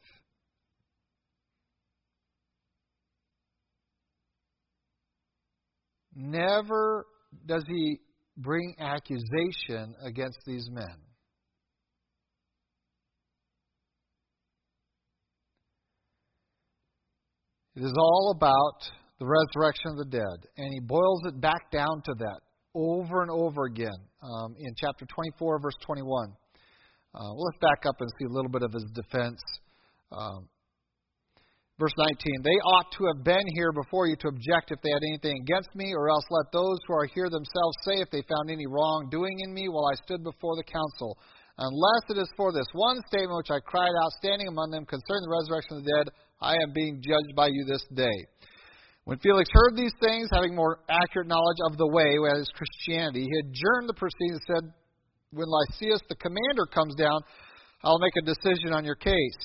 [6.16, 7.06] Never
[7.46, 8.00] does he
[8.38, 11.11] bring accusation against these men.
[17.76, 18.84] It is all about
[19.20, 20.50] the resurrection of the dead.
[20.58, 22.42] And he boils it back down to that
[22.76, 26.34] over and over again um, in chapter 24, verse 21.
[27.14, 29.40] Uh, let's back up and see a little bit of his defense.
[30.12, 30.48] Um,
[31.80, 35.04] verse 19 They ought to have been here before you to object if they had
[35.08, 38.52] anything against me, or else let those who are here themselves say if they found
[38.52, 41.20] any wrongdoing in me while I stood before the council.
[41.60, 45.28] Unless it is for this one statement which I cried out, standing among them concerning
[45.28, 46.08] the resurrection of the dead,
[46.42, 48.26] I am being judged by you this day.
[49.06, 53.40] When Felix heard these things, having more accurate knowledge of the way, as Christianity, he
[53.40, 54.74] adjourned the proceedings and said,
[55.34, 57.22] when Lysias, the commander, comes down,
[57.84, 59.42] I'll make a decision on your case.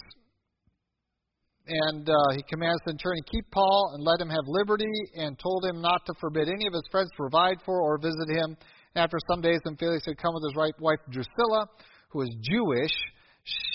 [1.68, 5.64] And uh, he commands the centurion, keep Paul and let him have liberty, and told
[5.64, 8.56] him not to forbid any of his friends to provide for or visit him.
[8.94, 11.66] After some days, when Felix had come with his wife Drusilla,
[12.10, 12.92] who was Jewish,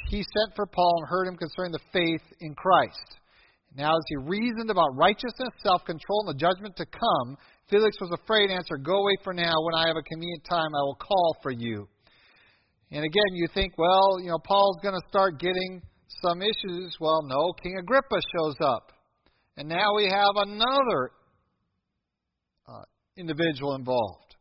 [0.10, 3.20] he sent for Paul and heard him concerning the faith in Christ.
[3.76, 7.38] Now, as he reasoned about righteousness, self control, and the judgment to come,
[7.70, 9.54] Felix was afraid and answered, Go away for now.
[9.64, 11.88] When I have a convenient time, I will call for you.
[12.92, 15.82] And again, you think, well, you know, Paul's going to start getting
[16.22, 16.98] some issues.
[17.00, 18.92] Well, no, King Agrippa shows up.
[19.56, 21.12] And now we have another
[22.68, 22.84] uh,
[23.16, 24.36] individual involved.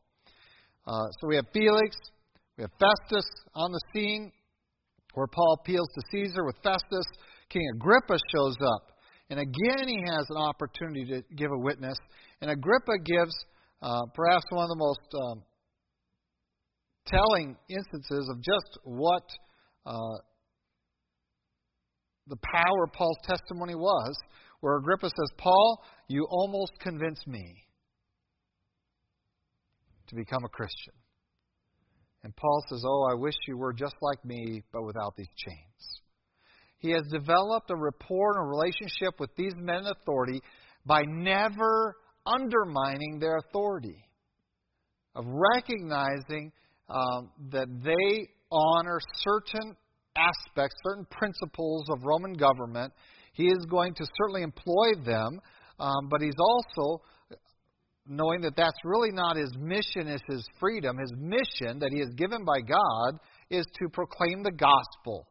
[0.85, 1.97] Uh, so we have Felix,
[2.57, 4.33] we have Festus on the scene,
[5.15, 7.07] where Paul appeals to Caesar with Festus.
[7.49, 8.93] King Agrippa shows up.
[9.31, 11.97] And again, he has an opportunity to give a witness.
[12.41, 13.35] And Agrippa gives
[13.83, 15.43] uh, perhaps one of the most um,
[17.07, 19.23] telling instances of just what
[19.87, 20.19] uh,
[22.27, 24.17] the power of Paul's testimony was,
[24.61, 27.65] where Agrippa says, Paul, you almost convinced me
[30.09, 30.95] to become a Christian.
[32.23, 36.01] And Paul says, Oh, I wish you were just like me, but without these chains.
[36.79, 40.41] He has developed a rapport and a relationship with these men in authority
[40.87, 44.05] by never undermining their authority,
[45.15, 46.53] of recognizing
[46.89, 49.77] um, that they honor certain
[50.17, 52.93] aspects, certain principles of Roman government.
[53.33, 55.41] He is going to certainly employ them,
[55.79, 57.03] um, but he's also
[58.11, 60.99] knowing that that's really not his mission, is his freedom.
[60.99, 63.21] His mission that he is given by God
[63.51, 65.29] is to proclaim the gospel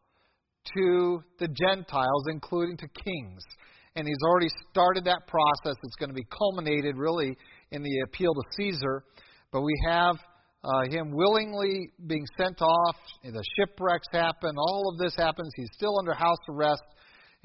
[0.76, 3.44] to the Gentiles, including to kings.
[3.96, 5.76] And he's already started that process.
[5.84, 7.36] It's going to be culminated really
[7.72, 9.04] in the appeal to Caesar.
[9.52, 10.16] But we have
[10.64, 12.96] uh, him willingly being sent off.
[13.24, 14.56] The shipwrecks happen.
[14.58, 15.52] All of this happens.
[15.58, 16.84] He's still under house arrest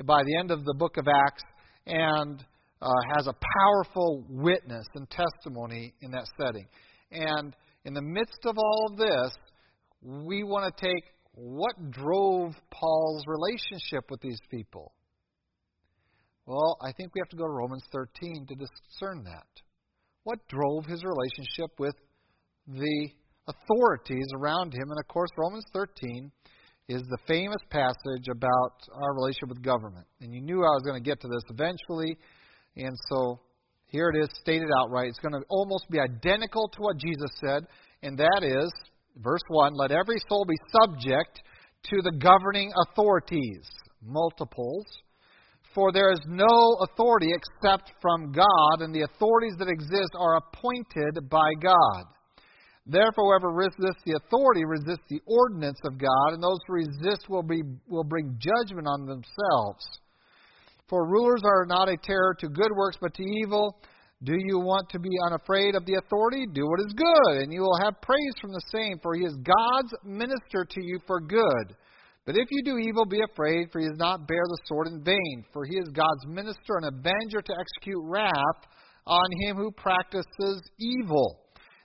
[0.05, 1.43] by the end of the book of Acts
[1.87, 2.45] and
[2.83, 6.67] uh, has a powerful witness and testimony in that setting.
[7.11, 9.37] And in the midst of all of this,
[10.03, 14.93] we want to take what drove Paul's relationship with these people.
[16.47, 19.47] Well, I think we have to go to Romans 13 to discern that.
[20.25, 21.95] What drove his relationship with
[22.67, 23.09] the
[23.47, 24.91] authorities around him.
[24.91, 26.31] And of course, Romans 13
[26.89, 30.07] is the famous passage about our relationship with government.
[30.21, 32.17] And you knew I was going to get to this eventually.
[32.77, 33.41] And so
[33.87, 35.09] here it is stated outright.
[35.09, 37.63] It's going to almost be identical to what Jesus said,
[38.03, 38.73] and that is,
[39.17, 41.41] verse 1 let every soul be subject
[41.91, 43.69] to the governing authorities,
[44.03, 44.85] multiples.
[45.75, 51.29] For there is no authority except from God, and the authorities that exist are appointed
[51.29, 52.05] by God.
[52.87, 57.43] Therefore, whoever resists the authority resists the ordinance of God, and those who resist will,
[57.43, 59.85] be, will bring judgment on themselves.
[60.89, 63.77] For rulers are not a terror to good works, but to evil.
[64.23, 66.47] Do you want to be unafraid of the authority?
[66.53, 69.35] Do what is good, and you will have praise from the same, for he is
[69.45, 71.77] God's minister to you for good.
[72.27, 75.05] But if you do evil, be afraid, for he does not bear the sword in
[75.05, 78.61] vain, for he is God's minister and avenger to execute wrath
[79.07, 81.41] on him who practices evil.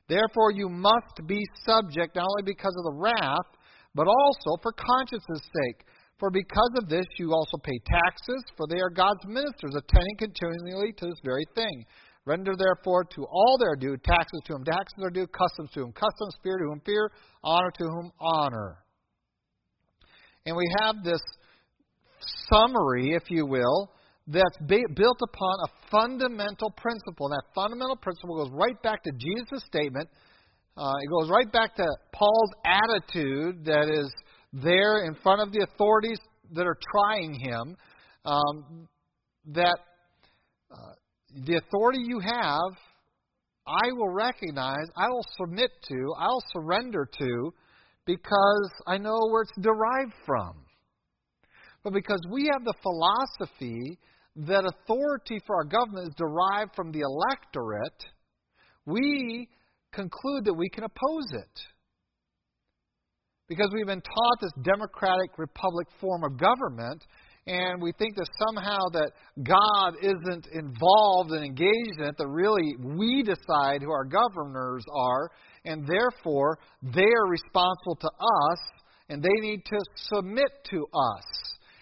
[0.08, 3.50] Therefore, you must be subject not only because of the wrath,
[3.96, 5.86] but also for conscience's sake.
[6.20, 10.94] For because of this, you also pay taxes, for they are God's ministers, attending continually
[10.98, 11.86] to this very thing.
[12.26, 15.94] Render therefore to all their due, taxes to whom taxes are due, customs to whom
[15.94, 17.10] customs, fear to whom fear,
[17.44, 18.78] honor to whom honor.
[20.46, 21.22] And we have this
[22.50, 23.92] summary, if you will,
[24.28, 27.28] that's built upon a fundamental principle.
[27.28, 30.08] And that fundamental principle goes right back to Jesus' statement.
[30.78, 34.14] Uh, it goes right back to Paul's attitude that is
[34.54, 36.20] there in front of the authorities
[36.52, 37.78] that are trying him.
[38.26, 38.88] Um,
[39.46, 39.80] that
[40.72, 40.94] uh,
[41.46, 42.78] the authority you have,
[43.66, 47.54] I will recognize, I will submit to, I'll surrender to,
[48.06, 50.66] because I know where it's derived from.
[51.84, 54.00] But because we have the philosophy
[54.36, 58.04] that authority for our government is derived from the electorate,
[58.86, 59.48] we
[59.92, 61.60] conclude that we can oppose it.
[63.50, 67.04] Because we've been taught this democratic republic form of government,
[67.48, 72.76] and we think that somehow that God isn't involved and engaged in it, that really
[72.80, 75.32] we decide who our governors are,
[75.66, 78.60] and therefore they are responsible to us,
[79.10, 81.26] and they need to submit to us.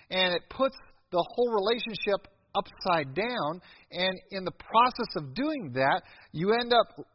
[0.09, 0.78] And it puts
[1.11, 3.61] the whole relationship upside down.
[3.91, 6.01] And in the process of doing that,
[6.32, 7.05] you end up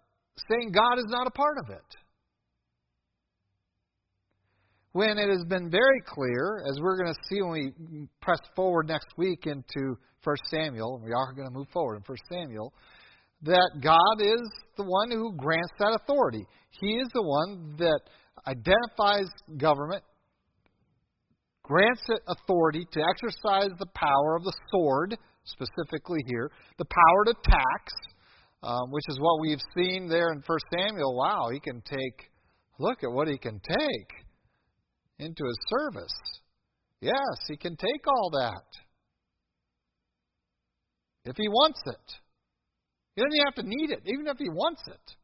[0.51, 2.02] saying God is not a part of it.
[4.93, 8.89] When it has been very clear, as we're going to see when we press forward
[8.89, 12.73] next week into 1 Samuel, we are going to move forward in 1 Samuel,
[13.43, 14.41] that God is
[14.77, 16.45] the one who grants that authority.
[16.81, 18.01] He is the one that
[18.47, 20.03] identifies government,
[21.63, 27.35] grants it authority to exercise the power of the sword, specifically here, the power to
[27.45, 27.93] tax,
[28.63, 31.17] um, which is what we've seen there in 1 Samuel.
[31.17, 32.31] Wow, he can take,
[32.79, 34.22] look at what he can take
[35.19, 36.15] into his service.
[37.01, 38.65] Yes, he can take all that.
[41.25, 42.13] If he wants it.
[43.15, 45.17] He doesn't have to need it, even if he wants it.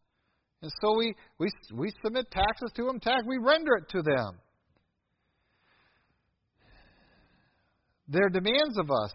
[0.61, 4.39] And so we, we, we submit taxes to him, tax, we render it to them.
[8.09, 9.13] Their demands of us,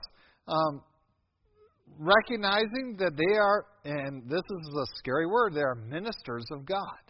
[0.48, 0.82] um,
[2.00, 7.03] recognizing that they are, and this is a scary word, they are ministers of God.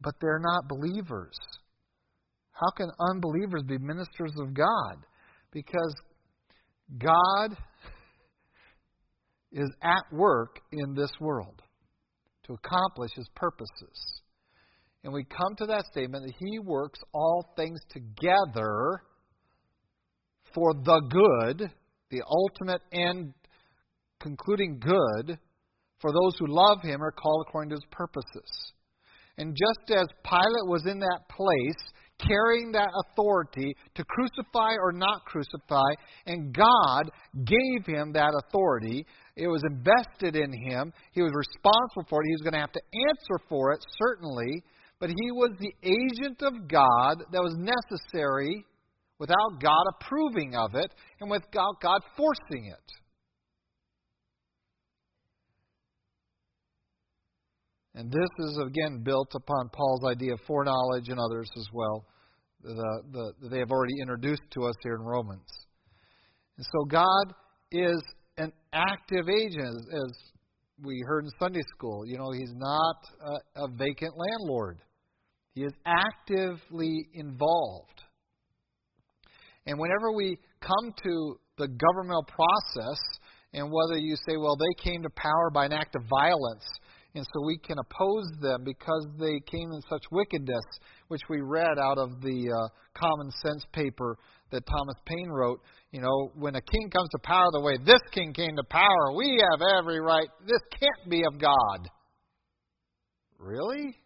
[0.00, 1.36] But they're not believers.
[2.52, 5.04] How can unbelievers be ministers of God?
[5.52, 5.94] Because
[6.98, 7.56] God
[9.52, 11.62] is at work in this world
[12.46, 14.22] to accomplish his purposes.
[15.04, 19.02] And we come to that statement that he works all things together
[20.54, 21.70] for the good,
[22.10, 23.32] the ultimate end,
[24.20, 25.38] concluding good,
[26.00, 28.72] for those who love him are called according to his purposes.
[29.38, 35.24] And just as Pilate was in that place, carrying that authority to crucify or not
[35.24, 35.90] crucify,
[36.26, 37.10] and God
[37.44, 39.06] gave him that authority.
[39.36, 40.92] It was invested in him.
[41.12, 42.26] He was responsible for it.
[42.26, 44.62] He was going to have to answer for it, certainly,
[44.98, 48.64] but he was the agent of God that was necessary
[49.20, 52.92] without God approving of it and without God forcing it.
[57.98, 62.06] And this is again built upon Paul's idea of foreknowledge and others as well
[62.64, 65.46] uh, the, the, they have already introduced to us here in Romans.
[66.56, 67.34] And so God
[67.72, 68.00] is
[68.36, 70.12] an active agent, as, as
[70.84, 72.06] we heard in Sunday school.
[72.06, 72.96] You know, He's not
[73.56, 74.78] a, a vacant landlord,
[75.54, 78.02] He is actively involved.
[79.66, 82.98] And whenever we come to the governmental process,
[83.52, 86.64] and whether you say, well, they came to power by an act of violence,
[87.14, 90.64] and so we can oppose them because they came in such wickedness,
[91.08, 94.18] which we read out of the uh, common sense paper
[94.50, 95.60] that Thomas Paine wrote.
[95.90, 99.14] You know, when a king comes to power the way this king came to power,
[99.16, 100.28] we have every right.
[100.46, 101.88] This can't be of God.
[103.38, 103.96] Really?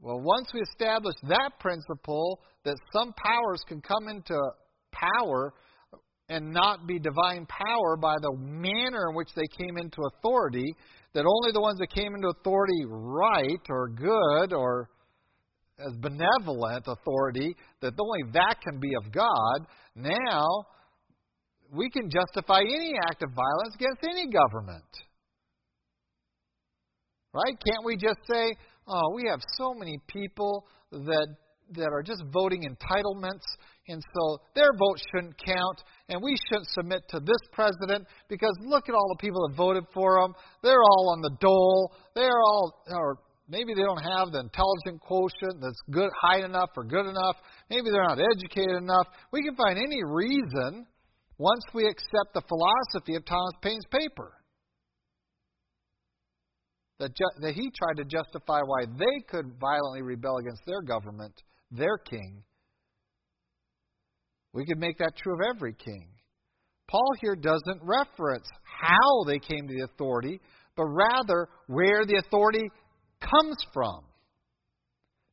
[0.00, 4.38] Well, once we establish that principle that some powers can come into
[4.92, 5.54] power
[6.28, 10.74] and not be divine power by the manner in which they came into authority,
[11.14, 14.90] that only the ones that came into authority right or good or
[15.78, 20.46] as benevolent authority, that only that can be of God, now
[21.72, 24.84] we can justify any act of violence against any government.
[27.32, 27.56] Right?
[27.66, 28.56] Can't we just say,
[28.88, 31.28] oh, we have so many people that
[31.72, 33.44] that are just voting entitlements,
[33.88, 38.88] and so their vote shouldn't count, and we shouldn't submit to this president because look
[38.88, 40.34] at all the people that voted for him.
[40.62, 41.92] They're all on the dole.
[42.14, 43.18] They're all, or
[43.48, 47.36] maybe they don't have the intelligent quotient that's good, high enough or good enough.
[47.70, 49.06] Maybe they're not educated enough.
[49.32, 50.86] We can find any reason
[51.38, 54.32] once we accept the philosophy of Thomas Paine's paper.
[56.98, 61.32] That, ju- that he tried to justify why they could violently rebel against their government
[61.70, 62.42] their king.
[64.52, 66.08] We could make that true of every king.
[66.88, 70.40] Paul here doesn't reference how they came to the authority,
[70.76, 72.70] but rather where the authority
[73.20, 74.04] comes from.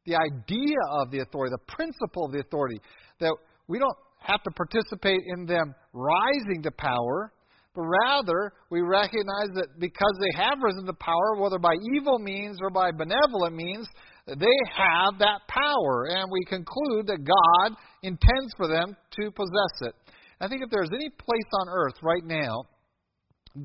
[0.06, 2.80] The idea of the authority, the principle of the authority,
[3.20, 3.34] that
[3.68, 7.32] we don't have to participate in them rising to power,
[7.74, 12.58] but rather we recognize that because they have risen to power, whether by evil means
[12.62, 13.88] or by benevolent means,
[14.28, 19.96] they have that power, and we conclude that God intends for them to possess it.
[20.42, 22.64] I think if there's any place on earth right now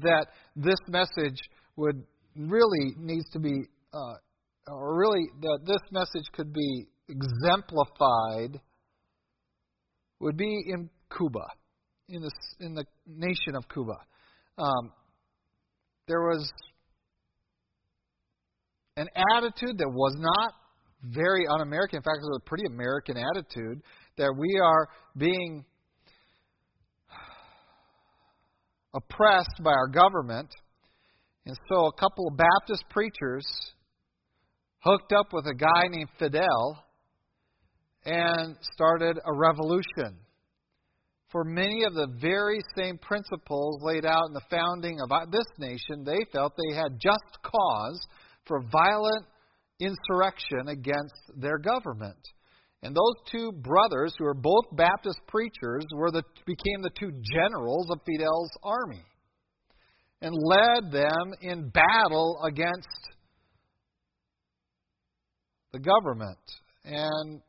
[0.02, 1.40] that this message
[1.76, 2.04] would
[2.36, 3.54] really needs to be,
[3.92, 4.14] uh,
[4.68, 8.60] or really that this message could be exemplified,
[10.20, 11.46] would be in Cuba,
[12.08, 12.30] in the
[12.60, 13.96] in the nation of Cuba.
[14.58, 14.92] Um,
[16.06, 16.52] there was
[18.96, 20.54] an attitude that was not
[21.02, 21.98] very un American.
[21.98, 23.82] In fact, it was a pretty American attitude
[24.18, 25.64] that we are being
[28.94, 30.48] oppressed by our government.
[31.46, 33.46] And so a couple of Baptist preachers
[34.80, 36.84] hooked up with a guy named Fidel
[38.04, 40.18] and started a revolution.
[41.30, 46.02] For many of the very same principles laid out in the founding of this nation,
[46.04, 48.00] they felt they had just cause
[48.46, 49.26] for violent
[49.80, 52.18] insurrection against their government.
[52.82, 57.88] And those two brothers, who were both Baptist preachers, were the, became the two generals
[57.90, 59.04] of Fidel's army
[60.22, 62.88] and led them in battle against
[65.72, 66.38] the government
[66.84, 67.40] and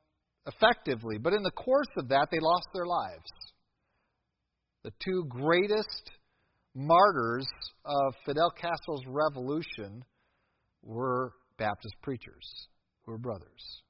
[0.48, 1.18] effectively.
[1.18, 3.30] But in the course of that, they lost their lives.
[4.84, 6.12] The two greatest
[6.74, 7.48] martyrs
[7.86, 10.04] of Fidel Castro's revolution
[10.84, 12.68] were Baptist preachers
[13.06, 13.84] who were brothers.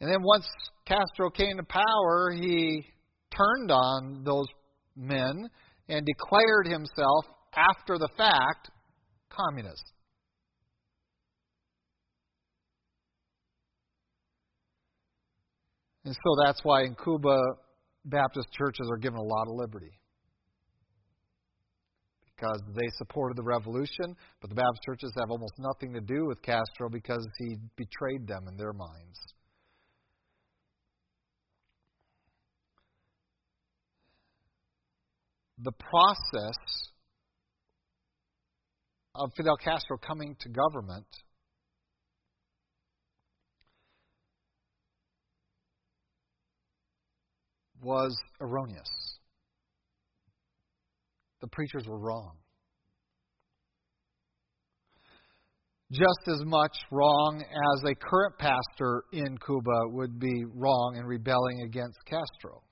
[0.00, 0.46] And then once
[0.86, 2.84] Castro came to power, he
[3.34, 4.46] turned on those
[4.94, 5.48] men
[5.88, 7.24] and declared himself,
[7.56, 8.70] after the fact,
[9.30, 9.82] communist.
[16.04, 17.38] And so that's why in Cuba,
[18.04, 19.90] Baptist churches are given a lot of liberty.
[22.36, 26.42] Because they supported the revolution, but the Baptist churches have almost nothing to do with
[26.42, 29.18] Castro because he betrayed them in their minds.
[35.58, 36.58] the process
[39.14, 41.06] of Fidel Castro coming to government
[47.82, 49.15] was erroneous.
[51.40, 52.36] The preachers were wrong.
[55.92, 61.62] Just as much wrong as a current pastor in Cuba would be wrong in rebelling
[61.64, 62.62] against Castro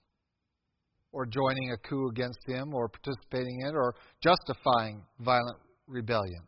[1.12, 6.40] or joining a coup against him or participating in it or justifying violent rebellion.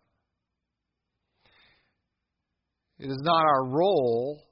[2.98, 4.42] It is not our role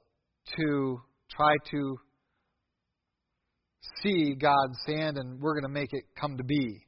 [0.57, 1.97] to try to
[4.03, 6.84] see God's hand and we're going to make it come to be.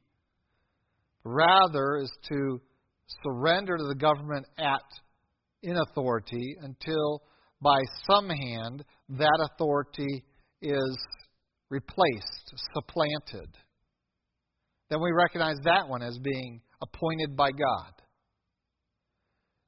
[1.24, 2.60] Rather is to
[3.22, 4.82] surrender to the government at
[5.62, 7.22] in authority until
[7.60, 10.24] by some hand that authority
[10.62, 10.98] is
[11.70, 13.48] replaced, supplanted,
[14.90, 17.92] then we recognize that one as being appointed by God.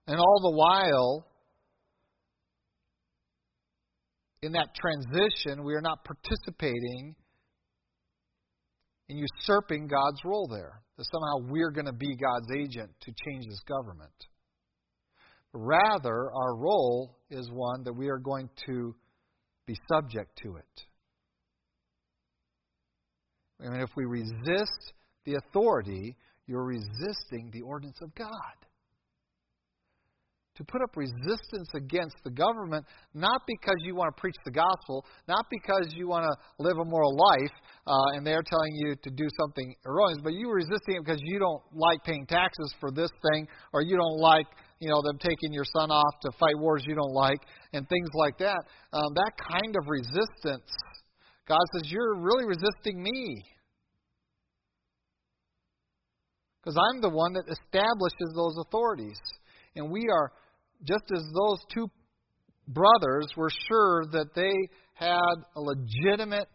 [0.06, 1.26] And all the while,
[4.42, 7.14] in that transition, we are not participating
[9.10, 10.80] in usurping God's role there.
[10.96, 14.12] That somehow we're going to be God's agent to change this government.
[15.52, 18.94] Rather, our role is one that we are going to
[19.66, 20.82] be subject to it.
[23.60, 24.92] I mean, if we resist
[25.24, 28.30] the authority, you're resisting the ordinance of God.
[30.60, 32.84] To put up resistance against the government,
[33.14, 36.84] not because you want to preach the gospel, not because you want to live a
[36.84, 37.54] moral life,
[37.86, 41.20] uh, and they're telling you to do something erroneous, but you are resisting it because
[41.24, 44.44] you don't like paying taxes for this thing, or you don't like
[44.80, 47.40] you know them taking your son off to fight wars you don't like,
[47.72, 48.60] and things like that.
[48.92, 50.68] Um, that kind of resistance
[51.50, 53.42] God says, You're really resisting me.
[56.62, 59.18] Because I'm the one that establishes those authorities.
[59.74, 60.30] And we are,
[60.84, 61.88] just as those two
[62.68, 64.52] brothers were sure that they
[64.94, 66.48] had a legitimate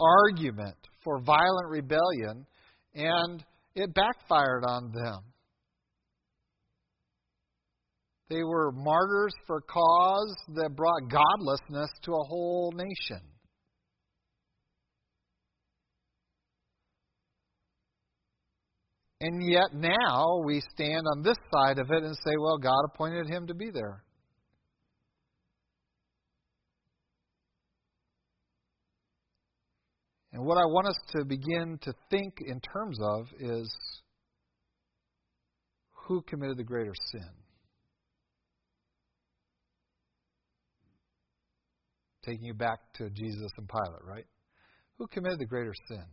[0.00, 2.46] argument for violent rebellion,
[2.94, 3.44] and
[3.74, 5.20] it backfired on them.
[8.28, 13.22] They were martyrs for cause that brought godlessness to a whole nation.
[19.26, 23.28] And yet now we stand on this side of it and say, well, God appointed
[23.28, 24.04] him to be there.
[30.32, 33.76] And what I want us to begin to think in terms of is
[36.06, 37.28] who committed the greater sin?
[42.24, 44.26] taking you back to Jesus and Pilate, right?
[44.98, 46.04] Who committed the greater sin?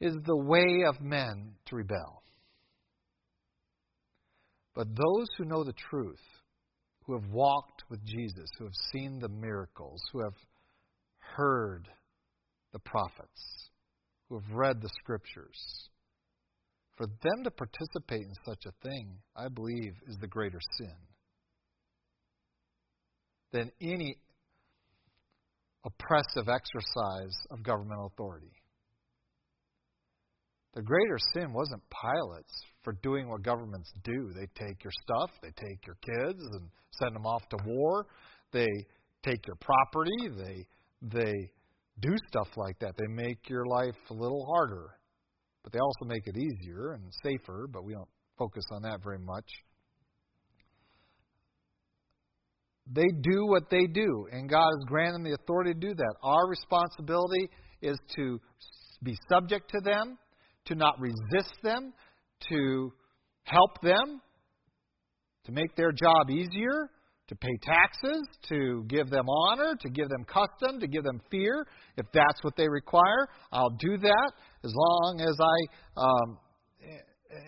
[0.00, 2.22] Is the way of men to rebel.
[4.74, 6.22] But those who know the truth,
[7.04, 10.36] who have walked with Jesus, who have seen the miracles, who have
[11.36, 11.88] heard
[12.72, 13.70] the prophets,
[14.28, 15.88] who have read the scriptures,
[16.96, 20.94] for them to participate in such a thing, I believe, is the greater sin
[23.52, 24.16] than any
[25.84, 28.52] oppressive exercise of governmental authority.
[30.74, 34.30] The greater sin wasn't Pilate's for doing what governments do.
[34.34, 36.70] They take your stuff, they take your kids and
[37.02, 38.06] send them off to war.
[38.52, 38.68] They
[39.24, 40.66] take your property, they
[41.02, 41.50] they
[42.00, 42.94] do stuff like that.
[42.96, 44.90] They make your life a little harder.
[45.62, 48.08] But they also make it easier and safer, but we don't
[48.38, 49.44] focus on that very much.
[52.92, 56.14] They do what they do, and God has granted them the authority to do that.
[56.22, 57.50] Our responsibility
[57.82, 58.40] is to
[59.02, 60.18] be subject to them,
[60.70, 61.92] to not resist them,
[62.48, 62.92] to
[63.44, 64.20] help them,
[65.44, 66.88] to make their job easier,
[67.28, 71.66] to pay taxes, to give them honor, to give them custom, to give them fear.
[71.96, 74.32] If that's what they require, I'll do that
[74.64, 76.00] as long as I.
[76.00, 76.38] Um,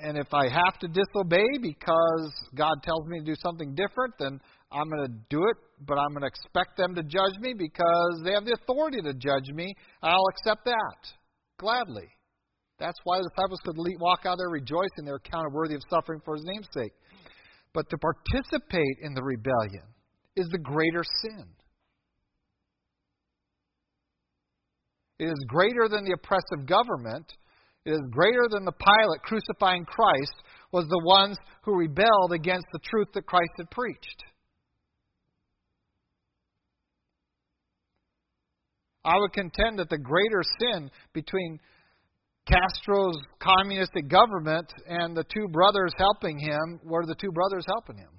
[0.04, 4.38] and if I have to disobey because God tells me to do something different, then
[4.70, 8.22] I'm going to do it, but I'm going to expect them to judge me because
[8.24, 9.74] they have the authority to judge me.
[10.00, 11.12] I'll accept that
[11.58, 12.08] gladly.
[12.82, 16.34] That's why the disciples could walk out there rejoicing they're counted worthy of suffering for
[16.34, 16.92] his name's sake.
[17.72, 19.86] But to participate in the rebellion
[20.34, 21.46] is the greater sin.
[25.20, 27.32] It is greater than the oppressive government.
[27.84, 30.34] It is greater than the Pilate crucifying Christ
[30.72, 34.24] was the ones who rebelled against the truth that Christ had preached.
[39.04, 41.60] I would contend that the greater sin between
[42.46, 48.10] Castro's communistic government and the two brothers helping him were the two brothers helping him.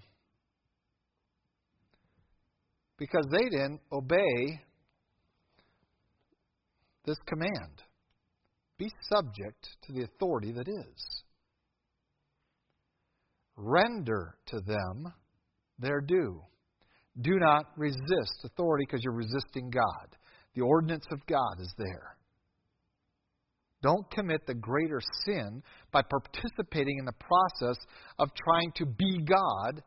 [2.97, 4.61] Because they didn't obey
[7.05, 7.83] this command
[8.77, 11.23] be subject to the authority that is.
[13.55, 15.13] Render to them
[15.79, 16.41] their due.
[17.21, 20.15] Do not resist authority because you're resisting God.
[20.55, 22.17] The ordinance of God is there.
[23.83, 25.61] Don't commit the greater sin
[25.91, 27.75] by participating in the process
[28.17, 29.83] of trying to be God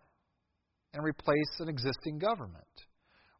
[0.92, 2.64] and replace an existing government.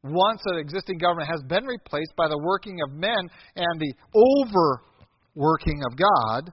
[0.03, 5.83] Once an existing government has been replaced by the working of men and the overworking
[5.85, 6.53] of God,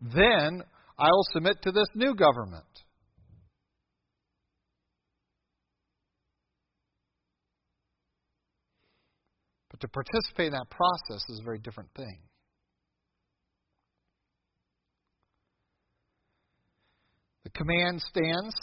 [0.00, 0.62] then
[0.98, 2.64] I will submit to this new government.
[9.70, 12.18] But to participate in that process is a very different thing.
[17.54, 18.54] Command stands.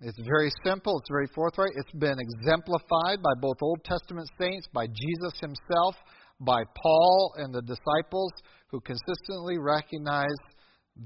[0.00, 1.72] It's very simple, it's very forthright.
[1.76, 5.94] It's been exemplified by both Old Testament saints, by Jesus himself,
[6.40, 8.32] by Paul and the disciples
[8.68, 10.38] who consistently recognize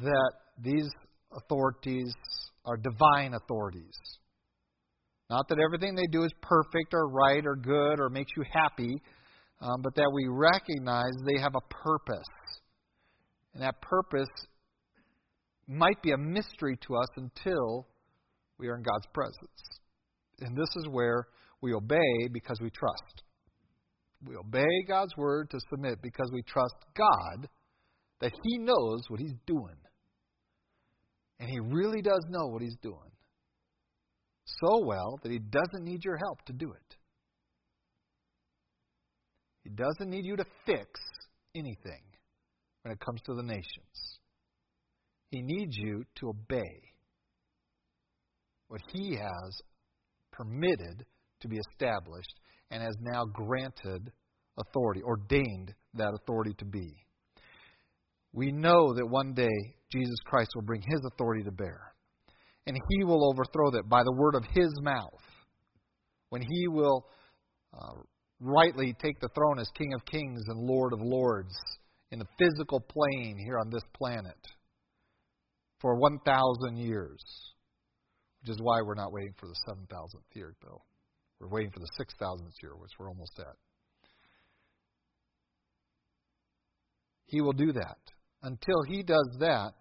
[0.01, 0.32] that
[0.62, 0.89] these
[1.37, 2.14] authorities
[2.64, 3.95] are divine authorities.
[5.28, 8.95] Not that everything they do is perfect or right or good or makes you happy,
[9.61, 12.22] um, but that we recognize they have a purpose.
[13.55, 14.28] And that purpose
[15.67, 17.87] might be a mystery to us until
[18.59, 19.81] we are in God's presence.
[20.41, 21.27] And this is where
[21.61, 23.23] we obey because we trust.
[24.27, 27.49] We obey God's word to submit because we trust God
[28.21, 29.77] that He knows what He's doing.
[31.41, 33.11] And He really does know what He's doing.
[34.47, 36.97] So well that He doesn't need your help to do it.
[39.62, 41.01] He doesn't need you to fix
[41.55, 42.03] anything
[42.83, 44.14] when it comes to the nations.
[45.35, 46.93] He needs you to obey
[48.68, 49.61] what He has
[50.30, 51.05] permitted
[51.41, 52.39] to be established
[52.70, 54.12] and has now granted
[54.57, 56.89] authority, ordained that authority to be.
[58.32, 61.80] We know that one day Jesus Christ will bring His authority to bear.
[62.68, 65.20] And He will overthrow that by the word of His mouth.
[66.28, 67.07] When He will
[67.76, 68.03] uh,
[68.39, 71.57] rightly take the throne as King of Kings and Lord of Lords
[72.12, 74.39] in the physical plane here on this planet
[75.85, 77.22] for 1,000 years,
[78.41, 80.82] which is why we're not waiting for the 7,000th year, Bill.
[81.39, 83.55] We're waiting for the 6,000th year, which we're almost at.
[87.26, 87.99] He will do that.
[88.43, 89.74] Until he does that,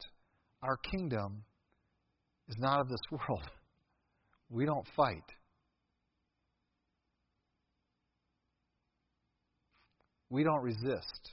[0.62, 1.46] our kingdom
[2.50, 3.50] is not of this world.
[4.50, 5.24] We don't fight.
[10.30, 11.32] We don't resist.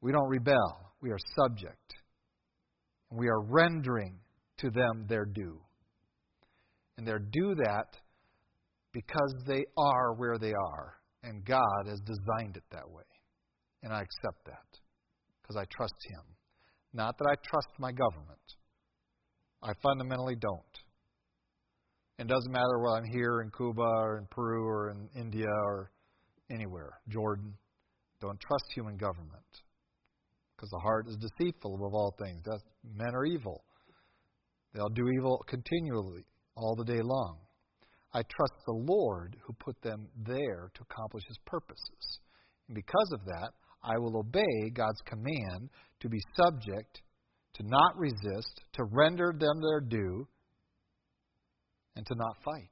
[0.00, 0.94] We don't rebel.
[1.02, 1.92] We are subject.
[3.12, 4.18] We are rendering
[4.58, 5.60] to them their due.
[6.96, 7.96] And they're due that
[8.92, 10.94] because they are where they are.
[11.22, 13.02] And God has designed it that way.
[13.82, 14.78] And I accept that
[15.40, 16.22] because I trust Him.
[16.92, 18.38] Not that I trust my government.
[19.62, 20.62] I fundamentally don't.
[22.18, 25.90] It doesn't matter whether I'm here in Cuba or in Peru or in India or
[26.50, 27.54] anywhere, Jordan.
[28.20, 29.42] Don't trust human government
[30.62, 32.40] because the heart is deceitful above all things.
[32.44, 32.60] That
[32.94, 33.64] men are evil.
[34.72, 37.38] They'll do evil continually, all the day long.
[38.14, 42.20] I trust the Lord who put them there to accomplish his purposes.
[42.68, 43.50] And because of that,
[43.82, 47.02] I will obey God's command to be subject,
[47.54, 50.28] to not resist, to render them their due,
[51.96, 52.70] and to not fight.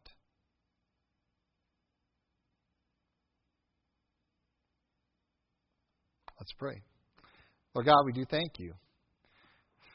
[6.38, 6.82] Let's pray.
[7.74, 8.72] Lord God, we do thank you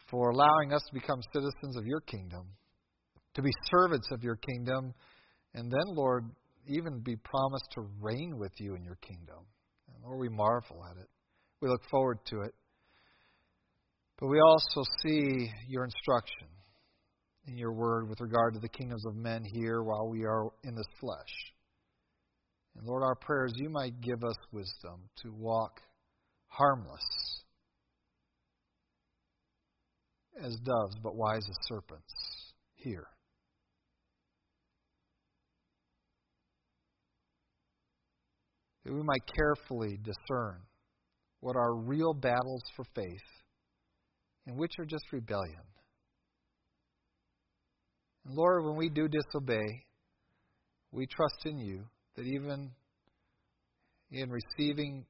[0.09, 2.47] for allowing us to become citizens of your kingdom,
[3.33, 4.93] to be servants of your kingdom,
[5.53, 6.25] and then, Lord,
[6.67, 9.45] even be promised to reign with you in your kingdom.
[9.93, 11.09] And Lord, we marvel at it.
[11.61, 12.53] We look forward to it.
[14.19, 16.47] But we also see your instruction
[17.47, 20.75] in your word with regard to the kingdoms of men here while we are in
[20.75, 21.53] this flesh.
[22.77, 25.81] And Lord, our prayers, you might give us wisdom to walk
[26.47, 27.03] harmless
[30.41, 33.07] as doves, but wise as serpents here.
[38.83, 40.61] That we might carefully discern
[41.39, 43.21] what are real battles for faith
[44.45, 45.61] and which are just rebellion.
[48.25, 49.85] And Lord, when we do disobey,
[50.91, 51.83] we trust in you
[52.15, 52.71] that even
[54.11, 55.05] in receiving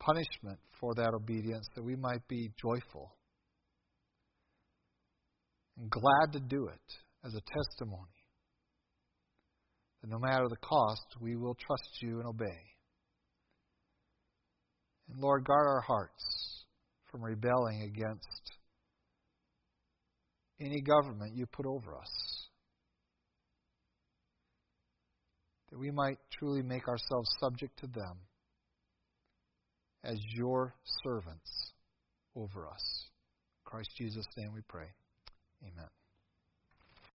[0.00, 3.14] punishment for that obedience, that we might be joyful
[5.78, 8.10] and glad to do it as a testimony.
[10.02, 12.60] That no matter the cost, we will trust you and obey.
[15.08, 16.64] And Lord, guard our hearts
[17.10, 18.52] from rebelling against
[20.60, 22.48] any government you put over us.
[25.70, 28.18] That we might truly make ourselves subject to them
[30.04, 31.72] as your servants
[32.36, 33.08] over us.
[33.58, 34.86] In Christ Jesus' name we pray.
[35.64, 35.88] Amen.